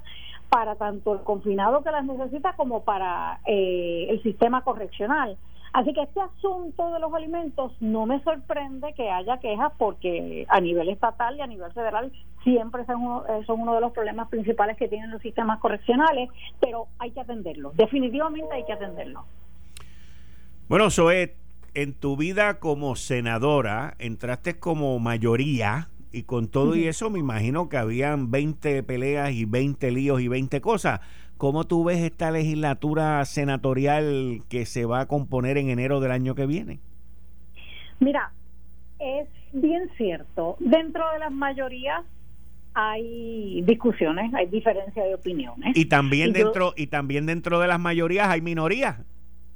para 0.50 0.76
tanto 0.76 1.14
el 1.14 1.22
confinado 1.22 1.84
que 1.84 1.92
las 1.92 2.06
necesita 2.06 2.54
como 2.54 2.84
para 2.84 3.40
eh, 3.46 4.08
el 4.10 4.24
sistema 4.24 4.64
correccional. 4.64 5.38
Así 5.78 5.94
que 5.94 6.02
este 6.02 6.20
asunto 6.20 6.92
de 6.92 7.00
los 7.00 7.14
alimentos 7.14 7.72
no 7.82 8.08
me 8.08 8.20
sorprende 8.24 8.96
que 8.96 9.12
haya 9.12 9.38
quejas 9.38 9.72
porque 9.78 10.44
a 10.50 10.60
nivel 10.60 10.90
estatal 10.90 11.38
y 11.38 11.42
a 11.42 11.46
nivel 11.46 11.72
federal 11.72 12.12
siempre 12.44 12.84
son 12.88 12.96
uno, 12.96 13.24
eh, 13.28 13.44
son 13.46 13.62
uno 13.62 13.76
de 13.76 13.82
los 13.82 13.92
problemas 13.92 14.28
principales 14.28 14.76
que 14.76 14.88
tienen 14.88 15.12
los 15.12 15.22
sistemas 15.22 15.60
correccionales, 15.60 16.32
pero 16.60 16.88
hay 16.98 17.12
que 17.12 17.20
atenderlo, 17.20 17.74
definitivamente 17.76 18.56
hay 18.56 18.66
que 18.66 18.74
atenderlo. 18.74 19.26
Bueno, 20.68 20.90
Zoe, 20.90 21.36
en 21.76 21.94
tu 21.94 22.18
vida 22.18 22.58
como 22.58 22.96
senadora 22.96 23.94
entraste 24.00 24.58
como 24.58 24.98
mayoría 24.98 25.90
y 26.12 26.24
con 26.24 26.48
todo 26.48 26.76
y 26.76 26.88
eso 26.88 27.12
me 27.12 27.20
imagino 27.20 27.70
que 27.70 27.78
habían 27.78 28.32
20 28.32 28.82
peleas 28.82 29.32
y 29.32 29.46
20 29.46 29.92
líos 29.92 30.22
y 30.22 30.28
20 30.28 30.60
cosas. 30.60 31.02
¿Cómo 31.38 31.66
tú 31.66 31.84
ves 31.84 32.00
esta 32.00 32.32
legislatura 32.32 33.24
senatorial 33.26 34.42
que 34.50 34.66
se 34.66 34.86
va 34.86 35.02
a 35.02 35.08
componer 35.08 35.58
en 35.58 35.70
enero 35.70 36.00
del 36.00 36.12
año 36.12 36.34
que 36.34 36.48
viene? 36.48 36.80
Mira, 38.00 38.32
es 39.00 39.28
bien 39.54 39.90
cierto. 39.98 40.58
Dentro 40.60 41.04
de 41.12 41.20
las 41.20 41.32
mayorías 41.32 42.04
hay 42.74 43.62
discusiones, 43.64 44.34
hay 44.34 44.48
diferencia 44.48 45.04
de 45.04 45.16
opiniones. 45.16 45.76
Y 45.76 45.86
también 45.86 46.34
dentro 46.34 46.74
y 46.76 46.88
también 46.88 47.26
dentro 47.26 47.60
de 47.60 47.68
las 47.68 47.80
mayorías 47.80 48.30
hay 48.30 48.42
minorías. 48.42 49.00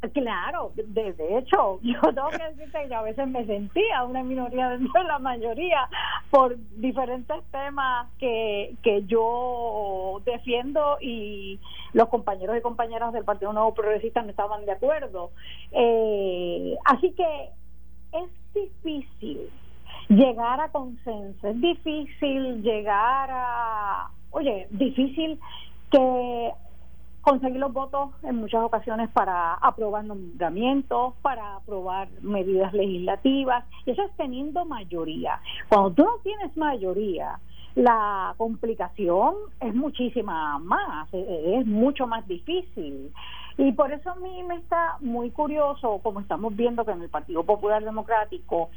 Claro, 0.10 0.72
de, 0.76 1.38
hecho, 1.38 1.80
yo 1.84 2.02
tengo 2.02 2.30
que 2.30 2.44
decirte 2.44 2.88
que 2.88 2.96
a 2.96 3.04
veces 3.04 3.28
me 3.28 3.46
sentía 3.46 4.04
una 4.04 4.24
minoría 4.24 4.70
dentro 4.70 5.00
de 5.00 5.08
la 5.08 5.20
mayoría 5.20 5.88
por 6.32 6.58
diferentes 6.78 7.38
temas 7.52 8.08
que, 8.18 8.74
que 8.82 9.04
yo 9.06 10.22
defiendo 10.26 10.98
y 11.02 11.60
los 11.94 12.10
compañeros 12.10 12.58
y 12.58 12.62
compañeras 12.62 13.14
del 13.14 13.26
Partido 13.26 13.54
Nuevo 13.54 13.76
Progresista 13.76 14.24
no 14.24 14.32
estaban 14.32 14.66
de 14.66 14.72
acuerdo. 14.72 15.32
Eh, 15.72 16.76
así 16.86 17.12
que 17.12 17.50
es 18.14 18.54
difícil 18.56 19.50
llegar 20.10 20.62
a 20.62 20.70
consenso, 20.70 21.48
es 21.48 21.62
difícil 21.62 22.64
llegar 22.64 23.30
a, 23.32 24.10
oye, 24.32 24.68
difícil 24.72 25.40
que 25.92 26.52
conseguir 27.22 27.60
los 27.60 27.72
votos 27.72 28.10
en 28.24 28.36
muchas 28.36 28.64
ocasiones 28.64 29.10
para 29.10 29.54
aprobar 29.56 30.04
nombramientos, 30.06 31.14
para 31.22 31.58
aprobar 31.58 32.10
medidas 32.22 32.74
legislativas, 32.74 33.64
y 33.86 33.92
eso 33.92 34.04
es 34.04 34.12
teniendo 34.18 34.66
mayoría. 34.66 35.40
Cuando 35.70 35.92
tú 35.92 36.04
no 36.04 36.18
tienes 36.24 36.56
mayoría, 36.58 37.40
la 37.76 38.34
complicación 38.38 39.36
es 39.60 39.74
muchísima 39.74 40.60
más, 40.60 41.08
es 41.14 41.66
mucho 41.66 42.08
más 42.08 42.28
difícil. 42.28 43.12
Y 43.58 43.72
por 43.74 43.92
eso 43.92 44.12
a 44.12 44.16
mí 44.16 44.44
me 44.44 44.56
está 44.56 44.98
muy 45.02 45.30
curioso, 45.32 46.00
como 46.04 46.20
estamos 46.20 46.56
viendo 46.56 46.86
que 46.86 46.92
en 46.92 47.02
el 47.02 47.10
Partido 47.10 47.44
Popular 47.44 47.84
Democrático 47.84 48.70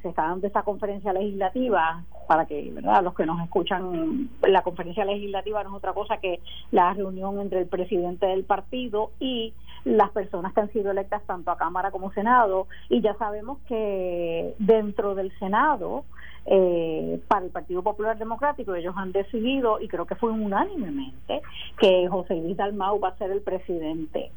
se 0.00 0.08
está 0.08 0.22
dando 0.22 0.46
esta 0.46 0.62
conferencia 0.62 1.12
legislativa 1.12 2.04
para 2.28 2.46
que 2.46 2.70
verdad 2.72 3.02
los 3.02 3.14
que 3.14 3.26
nos 3.26 3.42
escuchan 3.42 4.30
la 4.42 4.62
conferencia 4.62 5.04
legislativa 5.04 5.62
no 5.64 5.70
es 5.70 5.74
otra 5.76 5.92
cosa 5.92 6.18
que 6.18 6.40
la 6.70 6.92
reunión 6.94 7.40
entre 7.40 7.60
el 7.60 7.66
presidente 7.66 8.26
del 8.26 8.44
partido 8.44 9.10
y 9.18 9.54
las 9.84 10.10
personas 10.10 10.52
que 10.52 10.60
han 10.60 10.72
sido 10.72 10.90
electas 10.90 11.22
tanto 11.26 11.50
a 11.50 11.56
cámara 11.56 11.90
como 11.90 12.12
senado. 12.12 12.66
Y 12.88 13.00
ya 13.00 13.14
sabemos 13.14 13.58
que 13.68 14.54
dentro 14.58 15.14
del 15.14 15.36
senado 15.38 16.04
eh, 16.46 17.20
para 17.28 17.44
el 17.44 17.50
Partido 17.50 17.82
Popular 17.82 18.16
Democrático. 18.18 18.74
Ellos 18.74 18.94
han 18.96 19.12
decidido, 19.12 19.80
y 19.80 19.88
creo 19.88 20.06
que 20.06 20.14
fue 20.14 20.30
unánimemente, 20.30 21.42
que 21.78 22.08
José 22.08 22.36
Luis 22.36 22.56
Dalmau 22.56 23.00
va 23.00 23.08
a 23.08 23.18
ser 23.18 23.30
el 23.30 23.42
presidente. 23.42 24.30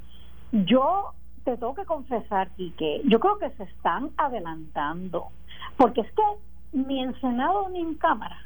Yo 0.52 1.14
te 1.44 1.56
tengo 1.58 1.76
que 1.76 1.86
confesar, 1.86 2.50
que 2.78 3.02
yo 3.06 3.20
creo 3.20 3.38
que 3.38 3.50
se 3.52 3.64
están 3.64 4.10
adelantando, 4.18 5.28
porque 5.78 6.02
es 6.02 6.12
que 6.14 6.24
ni 6.74 7.02
en 7.02 7.20
Senado 7.20 7.70
ni 7.70 7.80
en 7.80 7.96
Cámara, 7.96 8.38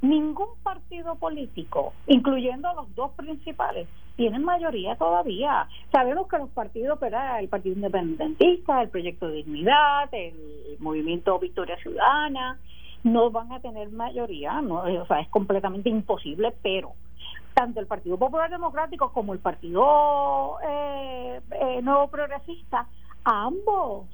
ningún 0.00 0.48
partido 0.62 1.16
político, 1.16 1.92
incluyendo 2.06 2.72
los 2.74 2.94
dos 2.94 3.12
principales, 3.12 3.88
tienen 4.16 4.44
mayoría 4.44 4.96
todavía. 4.96 5.68
Sabemos 5.92 6.28
que 6.28 6.38
los 6.38 6.50
partidos, 6.50 6.98
¿verdad? 6.98 7.40
el 7.40 7.48
Partido 7.48 7.76
Independentista, 7.76 8.82
el 8.82 8.88
Proyecto 8.88 9.28
de 9.28 9.36
Dignidad, 9.36 10.08
el 10.12 10.76
Movimiento 10.80 11.38
Victoria 11.38 11.76
Ciudadana, 11.78 12.58
no 13.04 13.30
van 13.30 13.52
a 13.52 13.60
tener 13.60 13.90
mayoría, 13.90 14.60
no, 14.60 14.82
o 14.82 15.06
sea, 15.06 15.20
es 15.20 15.28
completamente 15.28 15.88
imposible, 15.88 16.52
pero 16.62 16.92
tanto 17.54 17.80
el 17.80 17.86
Partido 17.86 18.16
Popular 18.16 18.50
Democrático 18.50 19.12
como 19.12 19.32
el 19.32 19.38
Partido 19.40 20.58
eh, 20.62 21.40
eh, 21.50 21.82
Nuevo 21.82 22.08
Progresista, 22.08 22.86
ambos, 23.24 24.06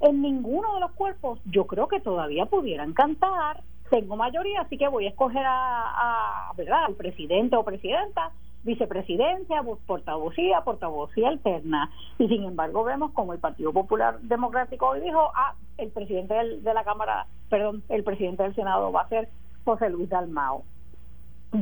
en 0.00 0.22
ninguno 0.22 0.74
de 0.74 0.80
los 0.80 0.92
cuerpos, 0.92 1.38
yo 1.44 1.66
creo 1.66 1.88
que 1.88 2.00
todavía 2.00 2.46
pudieran 2.46 2.92
cantar. 2.92 3.62
Tengo 3.90 4.16
mayoría, 4.16 4.60
así 4.60 4.76
que 4.76 4.88
voy 4.88 5.06
a 5.06 5.10
escoger 5.10 5.44
a, 5.44 6.48
a 6.50 6.52
¿verdad? 6.54 6.84
al 6.84 6.94
presidente 6.94 7.56
o 7.56 7.64
presidenta 7.64 8.30
vicepresidencia, 8.68 9.64
portavocía, 9.86 10.60
portavocía 10.60 11.28
alterna. 11.28 11.90
Y 12.18 12.28
sin 12.28 12.44
embargo 12.44 12.84
vemos 12.84 13.12
como 13.12 13.32
el 13.32 13.40
Partido 13.40 13.72
Popular 13.72 14.20
Democrático 14.20 14.88
hoy 14.88 15.00
dijo, 15.00 15.32
ah, 15.34 15.54
el 15.78 15.90
presidente 15.90 16.34
de 16.34 16.74
la 16.74 16.84
Cámara, 16.84 17.26
perdón, 17.48 17.82
el 17.88 18.04
presidente 18.04 18.42
del 18.42 18.54
Senado 18.54 18.92
va 18.92 19.02
a 19.02 19.08
ser 19.08 19.28
José 19.64 19.90
Luis 19.90 20.08
Dalmao. 20.08 20.62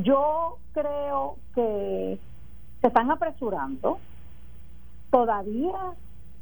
Yo 0.03 0.57
creo 0.73 1.37
que 1.55 2.19
se 2.81 2.87
están 2.87 3.09
apresurando. 3.09 3.99
Todavía 5.09 5.95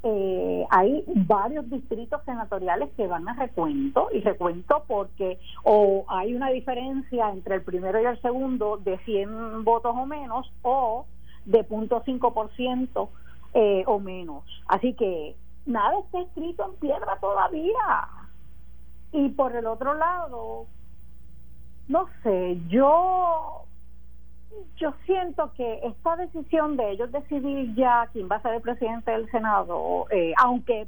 eh, 0.07 0.67
hay 0.69 1.03
varios 1.07 1.67
distritos 1.67 2.21
senatoriales 2.25 2.91
que 2.95 3.07
van 3.07 3.27
a 3.27 3.33
recuento 3.33 4.09
y 4.13 4.19
recuento 4.19 4.83
porque 4.87 5.39
o 5.63 6.05
hay 6.07 6.35
una 6.35 6.51
diferencia 6.51 7.31
entre 7.31 7.55
el 7.55 7.63
primero 7.63 7.99
y 7.99 8.05
el 8.05 8.21
segundo 8.21 8.77
de 8.77 8.99
100 8.99 9.63
votos 9.63 9.95
o 9.97 10.05
menos 10.05 10.53
o 10.61 11.07
de 11.45 11.67
0.5% 11.67 13.09
eh, 13.55 13.83
o 13.87 13.99
menos. 13.99 14.43
Así 14.67 14.93
que 14.93 15.35
nada 15.65 15.97
está 16.01 16.19
escrito 16.19 16.65
en 16.65 16.75
piedra 16.75 17.17
todavía. 17.19 18.07
Y 19.11 19.29
por 19.29 19.55
el 19.55 19.65
otro 19.65 19.95
lado, 19.95 20.67
no 21.87 22.05
sé, 22.21 22.59
yo 22.67 23.64
yo 24.77 24.93
siento 25.05 25.51
que 25.55 25.79
esta 25.83 26.15
decisión 26.15 26.77
de 26.77 26.91
ellos 26.91 27.11
decidir 27.11 27.73
ya 27.75 28.09
quién 28.11 28.29
va 28.29 28.37
a 28.37 28.41
ser 28.41 28.55
el 28.55 28.61
presidente 28.61 29.11
del 29.11 29.29
Senado, 29.31 30.05
eh, 30.09 30.33
aunque 30.37 30.87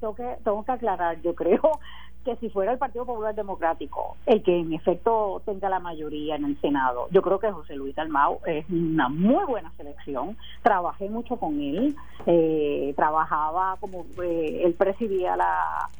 tengo 0.00 0.14
que, 0.14 0.36
tengo 0.44 0.64
que 0.64 0.72
aclarar, 0.72 1.20
yo 1.22 1.34
creo 1.34 1.80
que 2.24 2.36
si 2.36 2.48
fuera 2.48 2.72
el 2.72 2.78
Partido 2.78 3.04
Popular 3.04 3.34
Democrático 3.34 4.16
el 4.24 4.42
que 4.42 4.58
en 4.58 4.72
efecto 4.72 5.42
tenga 5.44 5.68
la 5.68 5.78
mayoría 5.78 6.36
en 6.36 6.46
el 6.46 6.60
Senado, 6.60 7.06
yo 7.10 7.22
creo 7.22 7.38
que 7.38 7.50
José 7.50 7.76
Luis 7.76 7.94
Dalmau 7.94 8.40
es 8.46 8.68
una 8.70 9.08
muy 9.08 9.44
buena 9.44 9.70
selección. 9.76 10.36
Trabajé 10.62 11.10
mucho 11.10 11.36
con 11.36 11.60
él, 11.60 11.94
eh, 12.26 12.94
trabajaba 12.96 13.76
como 13.78 14.06
eh, 14.22 14.62
él 14.64 14.74
presidía 14.74 15.36
la 15.36 15.90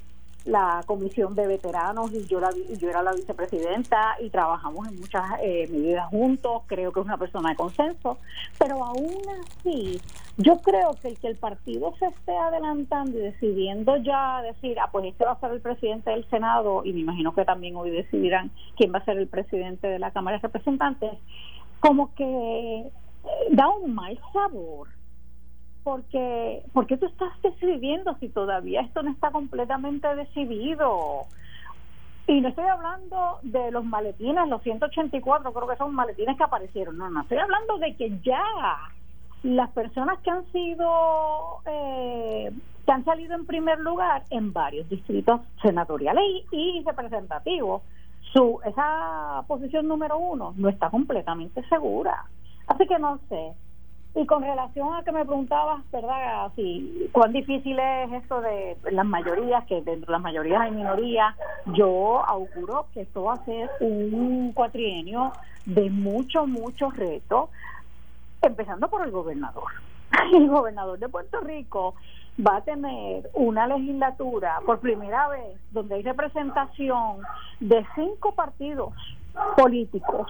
la 0.45 0.83
comisión 0.87 1.35
de 1.35 1.47
veteranos 1.47 2.13
y 2.13 2.27
yo, 2.27 2.39
la, 2.39 2.51
yo 2.79 2.91
era 2.91 3.03
la 3.03 3.13
vicepresidenta 3.13 4.17
y 4.21 4.29
trabajamos 4.29 4.89
en 4.89 5.01
muchas 5.01 5.23
eh, 5.43 5.67
medidas 5.71 6.09
juntos, 6.09 6.63
creo 6.67 6.93
que 6.93 7.01
es 7.01 7.07
una 7.07 7.17
persona 7.17 7.51
de 7.51 7.57
consenso, 7.57 8.19
pero 8.59 8.85
aún 8.85 9.23
así 9.41 10.01
yo 10.37 10.59
creo 10.59 10.95
que 11.01 11.09
el 11.09 11.19
que 11.19 11.29
el 11.29 11.37
partido 11.37 11.95
se 11.99 12.07
esté 12.07 12.37
adelantando 12.37 13.19
y 13.19 13.23
decidiendo 13.23 13.97
ya 13.99 14.43
decir, 14.43 14.79
ah, 14.81 14.89
pues 14.93 15.07
este 15.07 15.25
va 15.25 15.33
a 15.33 15.41
ser 15.41 15.53
el 15.53 15.61
presidente 15.61 16.11
del 16.11 16.29
Senado 16.29 16.83
y 16.85 16.93
me 16.93 17.01
imagino 17.01 17.35
que 17.35 17.45
también 17.45 17.77
hoy 17.77 17.91
decidirán 17.91 18.51
quién 18.77 18.93
va 18.93 18.99
a 18.99 19.05
ser 19.05 19.17
el 19.17 19.29
presidente 19.29 19.87
de 19.87 19.99
la 19.99 20.11
Cámara 20.11 20.37
de 20.37 20.43
Representantes, 20.43 21.13
como 21.81 22.15
que 22.15 22.25
eh, 22.25 22.93
da 23.51 23.69
un 23.69 23.95
mal 23.95 24.19
sabor 24.33 24.89
porque 25.85 26.63
porque 26.73 26.97
tú 26.97 27.07
estás 27.07 27.31
decidiendo 27.43 28.17
si 28.19 28.31
todavía 28.31 28.81
esto 28.81 29.03
no 29.03 29.11
está 29.11 29.31
completamente 29.31 30.13
decidido. 30.17 31.27
Y 32.27 32.41
no 32.41 32.49
estoy 32.49 32.65
hablando 32.65 33.39
de 33.43 33.71
los 33.71 33.85
maletines 33.85 34.49
los 34.49 34.63
184 34.63 35.53
creo 35.53 35.69
que 35.69 35.77
son 35.77 35.95
maletines 35.95 36.39
que 36.39 36.43
aparecieron 36.43 36.97
no 36.97 37.11
no 37.11 37.21
estoy 37.21 37.37
hablando 37.37 37.77
de 37.77 37.95
que 37.97 38.19
ya 38.21 38.43
las 39.43 39.71
personas 39.73 40.19
que 40.21 40.31
han 40.31 40.51
sido 40.51 41.61
eh, 41.67 42.51
que 42.87 42.93
han 42.93 43.05
salido 43.05 43.35
en 43.35 43.45
primer 43.45 43.79
lugar 43.79 44.25
en 44.31 44.55
varios 44.55 44.89
distritos 44.89 45.43
senatoriales 45.61 46.25
y, 46.51 46.79
y 46.79 46.83
representativos 46.83 47.83
su 48.33 48.59
esa 48.65 49.45
posición 49.47 49.87
número 49.87 50.17
uno 50.17 50.55
no 50.57 50.71
está 50.71 50.89
completamente 50.89 51.63
segura. 51.69 52.25
Así 52.67 52.87
que 52.87 52.99
no 52.99 53.19
sé 53.29 53.53
y 54.15 54.27
con 54.27 54.43
relación 54.43 54.95
a 54.95 55.03
que 55.03 55.11
me 55.11 55.25
preguntabas, 55.25 55.83
¿verdad? 55.91 56.53
Si, 56.55 57.09
¿Cuán 57.11 57.33
difícil 57.33 57.77
es 57.79 58.13
esto 58.13 58.41
de 58.41 58.77
las 58.93 59.05
mayorías? 59.05 59.65
Que 59.65 59.83
dentro 59.83 60.07
de 60.07 60.13
las 60.13 60.23
mayorías 60.23 60.61
hay 60.61 60.71
minorías. 60.71 61.35
Yo 61.75 62.25
auguro 62.25 62.87
que 62.95 63.03
esto 63.03 63.25
va 63.25 63.35
a 63.35 63.45
ser 63.45 63.69
un 63.81 64.53
cuatrienio 64.53 65.33
de 65.67 65.91
mucho, 65.91 66.47
mucho 66.47 66.91
reto, 66.91 67.51
empezando 68.41 68.89
por 68.89 69.03
el 69.03 69.11
gobernador. 69.11 69.73
El 70.33 70.49
gobernador 70.49 70.99
de 71.01 71.09
Puerto 71.09 71.41
Rico 71.41 71.95
va 72.39 72.59
a 72.59 72.61
tener 72.61 73.31
una 73.35 73.67
legislatura 73.67 74.61
por 74.65 74.79
primera 74.79 75.29
vez 75.29 75.59
donde 75.73 75.97
hay 75.97 76.03
representación 76.03 77.19
de 77.59 77.85
cinco 77.97 78.33
partidos 78.35 78.93
políticos 79.57 80.29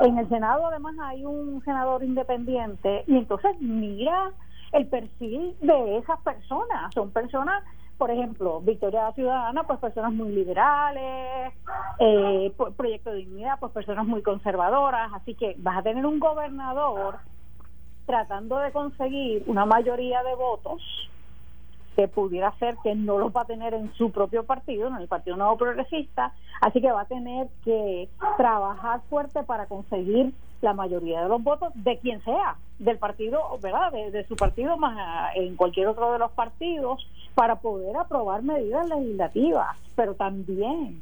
en 0.00 0.18
el 0.18 0.28
Senado 0.28 0.66
además 0.66 0.94
hay 1.02 1.24
un 1.24 1.62
senador 1.64 2.02
independiente 2.02 3.04
y 3.06 3.16
entonces 3.16 3.60
mira 3.60 4.32
el 4.72 4.86
perfil 4.86 5.54
de 5.60 5.98
esas 5.98 6.18
personas. 6.20 6.92
Son 6.94 7.10
personas, 7.10 7.62
por 7.98 8.10
ejemplo, 8.10 8.60
Victoria 8.60 9.12
Ciudadana, 9.12 9.64
pues 9.64 9.78
personas 9.78 10.12
muy 10.12 10.32
liberales, 10.32 11.52
eh, 11.98 12.52
Proyecto 12.76 13.10
de 13.10 13.18
Dignidad, 13.18 13.58
pues 13.60 13.72
personas 13.72 14.06
muy 14.06 14.22
conservadoras. 14.22 15.12
Así 15.14 15.34
que 15.34 15.54
vas 15.58 15.78
a 15.78 15.82
tener 15.82 16.06
un 16.06 16.18
gobernador 16.18 17.18
tratando 18.06 18.58
de 18.58 18.72
conseguir 18.72 19.44
una 19.46 19.66
mayoría 19.66 20.22
de 20.22 20.34
votos 20.34 20.82
que 21.96 22.08
pudiera 22.08 22.52
ser 22.58 22.76
que 22.82 22.94
no 22.94 23.18
los 23.18 23.34
va 23.34 23.42
a 23.42 23.46
tener 23.46 23.74
en 23.74 23.92
su 23.94 24.10
propio 24.10 24.44
partido, 24.44 24.88
en 24.88 24.96
el 24.96 25.08
Partido 25.08 25.36
Nuevo 25.36 25.56
Progresista, 25.56 26.32
así 26.60 26.80
que 26.80 26.92
va 26.92 27.02
a 27.02 27.06
tener 27.06 27.48
que 27.64 28.08
trabajar 28.36 29.00
fuerte 29.08 29.42
para 29.42 29.66
conseguir 29.66 30.32
la 30.62 30.72
mayoría 30.72 31.22
de 31.22 31.28
los 31.28 31.42
votos 31.42 31.72
de 31.74 31.98
quien 31.98 32.22
sea, 32.24 32.56
del 32.78 32.98
partido, 32.98 33.40
¿verdad? 33.60 33.92
De, 33.92 34.24
su 34.26 34.36
partido 34.36 34.76
más 34.76 34.96
ah, 34.98 35.30
en 35.34 35.56
cualquier 35.56 35.88
otro 35.88 36.12
de 36.12 36.18
los 36.18 36.30
partidos, 36.32 37.06
para 37.34 37.56
poder 37.56 37.96
aprobar 37.96 38.42
medidas 38.42 38.88
legislativas, 38.88 39.76
pero 39.96 40.14
también 40.14 41.00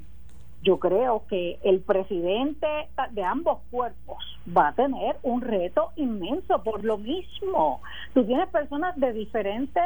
yo 0.63 0.79
creo 0.79 1.25
que 1.29 1.59
el 1.63 1.81
presidente 1.81 2.67
de 3.13 3.25
ambos 3.25 3.59
cuerpos 3.71 4.19
va 4.57 4.69
a 4.69 4.73
tener 4.73 5.17
un 5.23 5.41
reto 5.41 5.91
inmenso 5.97 6.63
por 6.63 6.85
lo 6.85 6.99
mismo. 6.99 7.81
Tú 8.15 8.25
tienes 8.25 8.49
personas 8.49 8.97
de 8.97 9.13
diferentes 9.13 9.85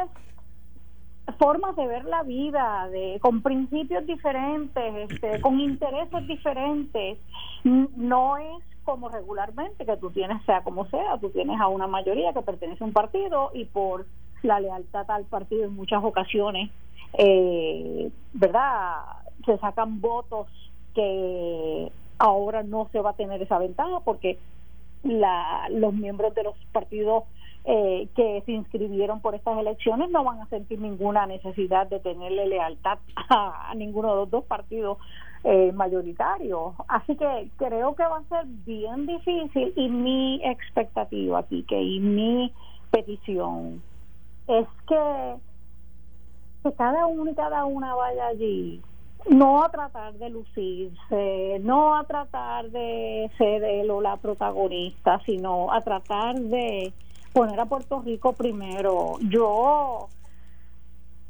formas 1.37 1.75
de 1.75 1.87
ver 1.87 2.05
la 2.05 2.23
vida, 2.23 2.87
de 2.89 3.19
con 3.21 3.41
principios 3.41 4.05
diferentes, 4.05 5.11
este, 5.11 5.41
con 5.41 5.59
intereses 5.59 6.27
diferentes. 6.27 7.17
No 7.63 8.37
es 8.37 8.63
como 8.83 9.09
regularmente 9.09 9.85
que 9.85 9.97
tú 9.97 10.11
tienes, 10.11 10.43
sea 10.45 10.61
como 10.61 10.85
sea, 10.87 11.17
tú 11.19 11.31
tienes 11.31 11.59
a 11.59 11.67
una 11.67 11.87
mayoría 11.87 12.33
que 12.33 12.41
pertenece 12.41 12.83
a 12.83 12.87
un 12.87 12.93
partido 12.93 13.51
y 13.53 13.65
por 13.65 14.05
la 14.43 14.59
lealtad 14.59 15.09
al 15.09 15.25
partido 15.25 15.65
en 15.65 15.75
muchas 15.75 16.03
ocasiones, 16.03 16.69
eh, 17.17 18.11
¿verdad? 18.33 18.97
Se 19.45 19.57
sacan 19.57 19.99
votos 20.01 20.47
que 20.93 21.91
ahora 22.19 22.63
no 22.63 22.87
se 22.91 23.01
va 23.01 23.11
a 23.11 23.15
tener 23.15 23.41
esa 23.41 23.57
ventaja 23.57 23.99
porque 24.05 24.37
la, 25.05 25.67
los 25.69 25.93
miembros 25.93 26.33
de 26.35 26.43
los 26.43 26.55
partidos 26.71 27.23
eh, 27.63 28.09
que 28.15 28.43
se 28.45 28.51
inscribieron 28.51 29.21
por 29.21 29.33
estas 29.33 29.57
elecciones 29.57 30.09
no 30.11 30.23
van 30.23 30.39
a 30.39 30.47
sentir 30.49 30.79
ninguna 30.79 31.25
necesidad 31.25 31.87
de 31.87 31.99
tenerle 31.99 32.47
lealtad 32.47 32.99
a, 33.29 33.73
ninguno 33.75 34.09
de 34.09 34.15
los 34.17 34.29
dos 34.29 34.45
partidos 34.45 34.97
eh, 35.43 35.71
mayoritarios. 35.71 36.73
Así 36.87 37.15
que 37.15 37.49
creo 37.57 37.95
que 37.95 38.03
va 38.03 38.17
a 38.17 38.29
ser 38.29 38.45
bien 38.65 39.05
difícil 39.05 39.73
y 39.75 39.89
mi 39.89 40.41
expectativa 40.43 41.39
aquí, 41.39 41.63
que 41.63 41.81
y 41.81 41.99
mi 41.99 42.53
petición 42.91 43.81
es 44.47 44.67
que, 44.87 45.35
que 46.63 46.73
cada 46.73 47.07
uno 47.07 47.31
y 47.31 47.35
cada 47.35 47.65
una 47.65 47.95
vaya 47.95 48.27
allí 48.27 48.81
no 49.29 49.63
a 49.63 49.69
tratar 49.69 50.13
de 50.13 50.29
lucirse, 50.29 51.59
no 51.61 51.95
a 51.95 52.03
tratar 52.03 52.69
de 52.69 53.29
ser 53.37 53.63
él 53.63 53.89
o 53.89 54.01
la 54.01 54.17
protagonista, 54.17 55.19
sino 55.25 55.71
a 55.71 55.81
tratar 55.81 56.35
de 56.35 56.93
poner 57.33 57.59
a 57.59 57.65
Puerto 57.65 58.01
Rico 58.01 58.33
primero. 58.33 59.13
Yo, 59.21 60.07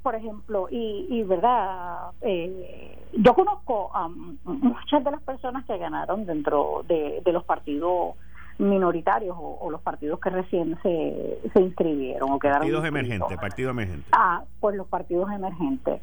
por 0.04 0.16
ejemplo, 0.16 0.68
y, 0.70 1.08
y 1.10 1.24
verdad, 1.24 2.12
eh, 2.22 2.98
yo 3.14 3.34
conozco 3.34 3.92
a 3.94 4.08
muchas 4.08 5.04
de 5.04 5.12
las 5.12 5.22
personas 5.22 5.66
que 5.66 5.78
ganaron 5.78 6.26
dentro 6.26 6.84
de, 6.88 7.22
los 7.26 7.44
partidos 7.44 8.16
minoritarios 8.58 9.36
o, 9.38 9.70
los 9.70 9.82
partidos 9.82 10.20
que 10.20 10.30
recién 10.30 10.78
se, 10.82 11.40
se 11.54 11.62
inscribieron 11.62 12.32
o 12.32 12.40
quedaron 12.40 12.62
partidos 12.62 12.86
emergentes 12.86 13.38
partidos 13.38 13.72
emergentes. 13.72 14.10
Ah 14.14 14.44
pues 14.62 14.78
los 14.78 14.88
partidos 14.88 15.30
emergentes 15.30 16.02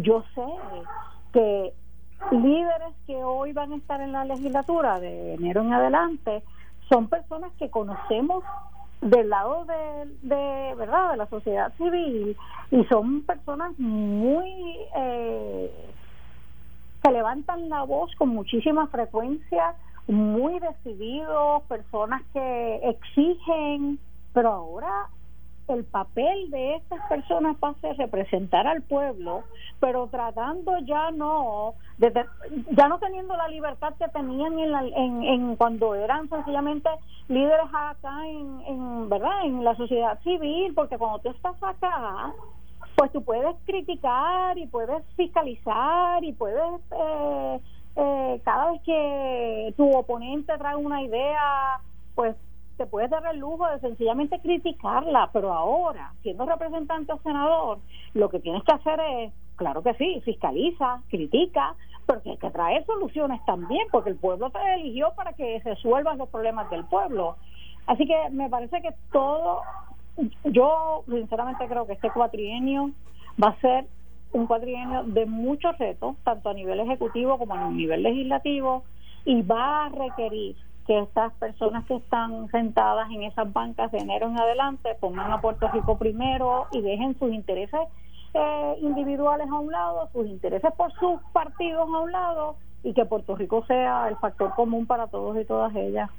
yo 0.00 0.24
sé 0.34 0.44
que 1.32 1.72
líderes 2.30 2.94
que 3.06 3.22
hoy 3.22 3.52
van 3.52 3.72
a 3.72 3.76
estar 3.76 4.00
en 4.00 4.12
la 4.12 4.24
legislatura 4.24 5.00
de 5.00 5.34
enero 5.34 5.60
en 5.62 5.72
adelante 5.72 6.42
son 6.88 7.08
personas 7.08 7.52
que 7.58 7.70
conocemos 7.70 8.44
del 9.00 9.28
lado 9.28 9.64
de, 9.64 10.74
verdad 10.76 11.10
de 11.10 11.16
la 11.16 11.26
sociedad 11.26 11.72
civil 11.76 12.36
y 12.70 12.84
son 12.84 13.22
personas 13.22 13.76
muy 13.78 14.76
eh, 14.96 15.70
que 17.02 17.10
levantan 17.10 17.68
la 17.68 17.82
voz 17.82 18.14
con 18.14 18.28
muchísima 18.28 18.86
frecuencia 18.86 19.74
muy 20.06 20.60
decididos 20.60 21.62
personas 21.64 22.22
que 22.32 22.80
exigen 22.88 23.98
pero 24.32 24.52
ahora 24.52 25.08
el 25.68 25.84
papel 25.84 26.50
de 26.50 26.76
estas 26.76 27.00
personas 27.08 27.56
va 27.62 27.68
a 27.68 27.92
representar 27.94 28.66
al 28.66 28.82
pueblo, 28.82 29.44
pero 29.80 30.08
tratando 30.08 30.78
ya 30.80 31.10
no, 31.10 31.74
ya 31.98 32.88
no 32.88 32.98
teniendo 32.98 33.36
la 33.36 33.48
libertad 33.48 33.94
que 33.98 34.08
tenían 34.08 34.58
en, 34.58 35.22
en, 35.24 35.56
cuando 35.56 35.94
eran 35.94 36.28
sencillamente 36.28 36.88
líderes 37.28 37.66
acá 37.72 38.26
en, 38.26 38.62
en, 38.66 39.08
¿verdad? 39.08 39.44
en 39.44 39.64
la 39.64 39.74
sociedad 39.76 40.20
civil, 40.22 40.72
porque 40.74 40.98
cuando 40.98 41.20
tú 41.20 41.30
estás 41.30 41.56
acá, 41.62 42.32
pues 42.96 43.12
tú 43.12 43.22
puedes 43.22 43.56
criticar 43.64 44.58
y 44.58 44.66
puedes 44.66 45.04
fiscalizar 45.16 46.22
y 46.24 46.32
puedes... 46.32 46.80
Eh, 46.90 47.60
eh, 47.94 48.40
cada 48.44 48.72
vez 48.72 48.80
que 48.82 49.74
tu 49.76 49.90
oponente 49.94 50.56
trae 50.56 50.76
una 50.76 51.02
idea, 51.02 51.78
pues 52.14 52.34
te 52.82 52.88
puedes 52.88 53.10
dar 53.10 53.24
el 53.26 53.38
lujo 53.38 53.64
de 53.68 53.78
sencillamente 53.78 54.40
criticarla, 54.40 55.30
pero 55.32 55.52
ahora, 55.52 56.12
siendo 56.22 56.44
representante 56.46 57.12
o 57.12 57.18
senador, 57.20 57.78
lo 58.12 58.28
que 58.28 58.40
tienes 58.40 58.64
que 58.64 58.72
hacer 58.72 58.98
es, 59.18 59.32
claro 59.54 59.84
que 59.84 59.94
sí, 59.94 60.20
fiscaliza, 60.24 61.00
critica, 61.08 61.76
pero 62.06 62.20
hay 62.24 62.36
que 62.38 62.50
traer 62.50 62.84
soluciones 62.84 63.40
también, 63.44 63.86
porque 63.92 64.10
el 64.10 64.16
pueblo 64.16 64.50
te 64.50 64.58
eligió 64.74 65.12
para 65.14 65.32
que 65.34 65.60
se 65.60 65.74
resuelvan 65.76 66.18
los 66.18 66.28
problemas 66.28 66.68
del 66.70 66.84
pueblo. 66.86 67.36
Así 67.86 68.04
que 68.04 68.30
me 68.30 68.50
parece 68.50 68.82
que 68.82 68.92
todo, 69.12 69.62
yo 70.42 71.04
sinceramente 71.06 71.68
creo 71.68 71.86
que 71.86 71.92
este 71.92 72.10
cuatrienio 72.10 72.90
va 73.40 73.50
a 73.50 73.60
ser 73.60 73.86
un 74.32 74.48
cuatrienio 74.48 75.04
de 75.04 75.24
muchos 75.26 75.78
retos, 75.78 76.16
tanto 76.24 76.50
a 76.50 76.54
nivel 76.54 76.80
ejecutivo 76.80 77.38
como 77.38 77.54
a 77.54 77.70
nivel 77.70 78.02
legislativo, 78.02 78.82
y 79.24 79.42
va 79.42 79.86
a 79.86 79.88
requerir 79.90 80.56
que 80.86 80.98
estas 80.98 81.32
personas 81.34 81.84
que 81.86 81.94
están 81.96 82.48
sentadas 82.50 83.10
en 83.10 83.22
esas 83.22 83.52
bancas 83.52 83.92
de 83.92 83.98
enero 83.98 84.28
en 84.28 84.38
adelante 84.38 84.96
pongan 85.00 85.32
a 85.32 85.40
Puerto 85.40 85.68
Rico 85.68 85.96
primero 85.98 86.66
y 86.72 86.80
dejen 86.80 87.18
sus 87.18 87.32
intereses 87.32 87.80
eh, 88.34 88.76
individuales 88.80 89.48
a 89.48 89.58
un 89.58 89.70
lado, 89.70 90.08
sus 90.12 90.26
intereses 90.26 90.72
por 90.76 90.92
sus 90.94 91.20
partidos 91.32 91.88
a 91.88 91.98
un 92.00 92.12
lado 92.12 92.56
y 92.82 92.94
que 92.94 93.04
Puerto 93.04 93.36
Rico 93.36 93.64
sea 93.66 94.08
el 94.08 94.16
factor 94.16 94.54
común 94.54 94.86
para 94.86 95.06
todos 95.06 95.36
y 95.38 95.44
todas 95.44 95.74
ellas. 95.76 96.10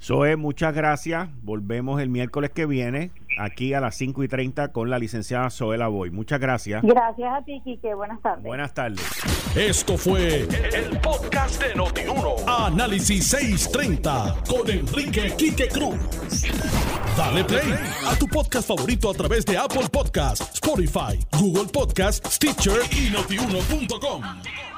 Zoe, 0.00 0.36
muchas 0.36 0.74
gracias. 0.74 1.28
Volvemos 1.42 2.00
el 2.00 2.08
miércoles 2.08 2.50
que 2.50 2.66
viene, 2.66 3.10
aquí 3.38 3.74
a 3.74 3.80
las 3.80 3.96
5 3.96 4.22
y 4.24 4.28
30 4.28 4.72
con 4.72 4.90
la 4.90 4.98
licenciada 4.98 5.50
Zoe 5.50 5.78
Lavoy. 5.78 6.10
Muchas 6.10 6.40
gracias. 6.40 6.82
Gracias 6.82 7.32
a 7.32 7.44
ti, 7.44 7.60
Quique. 7.64 7.94
Buenas 7.94 8.20
tardes. 8.22 8.44
Buenas 8.44 8.74
tardes. 8.74 9.56
Esto 9.56 9.96
fue 9.96 10.42
el, 10.42 11.00
podcast 11.00 11.62
de 11.62 11.74
Notiuno. 11.74 12.34
Análisis 12.46 13.26
630 13.28 14.36
con 14.48 14.70
Enrique 14.70 15.32
Quique 15.36 15.68
Cruz. 15.68 15.96
Dale 17.16 17.44
play 17.44 17.74
a 18.06 18.14
tu 18.18 18.26
podcast 18.26 18.68
favorito 18.68 19.10
a 19.10 19.14
través 19.14 19.46
de 19.46 19.56
Apple 19.56 19.88
Podcasts, 19.90 20.54
Spotify, 20.54 21.18
Google 21.32 21.70
Podcasts, 21.72 22.34
Stitcher 22.34 22.80
y 22.92 23.10
notiuno.com. 23.10 24.75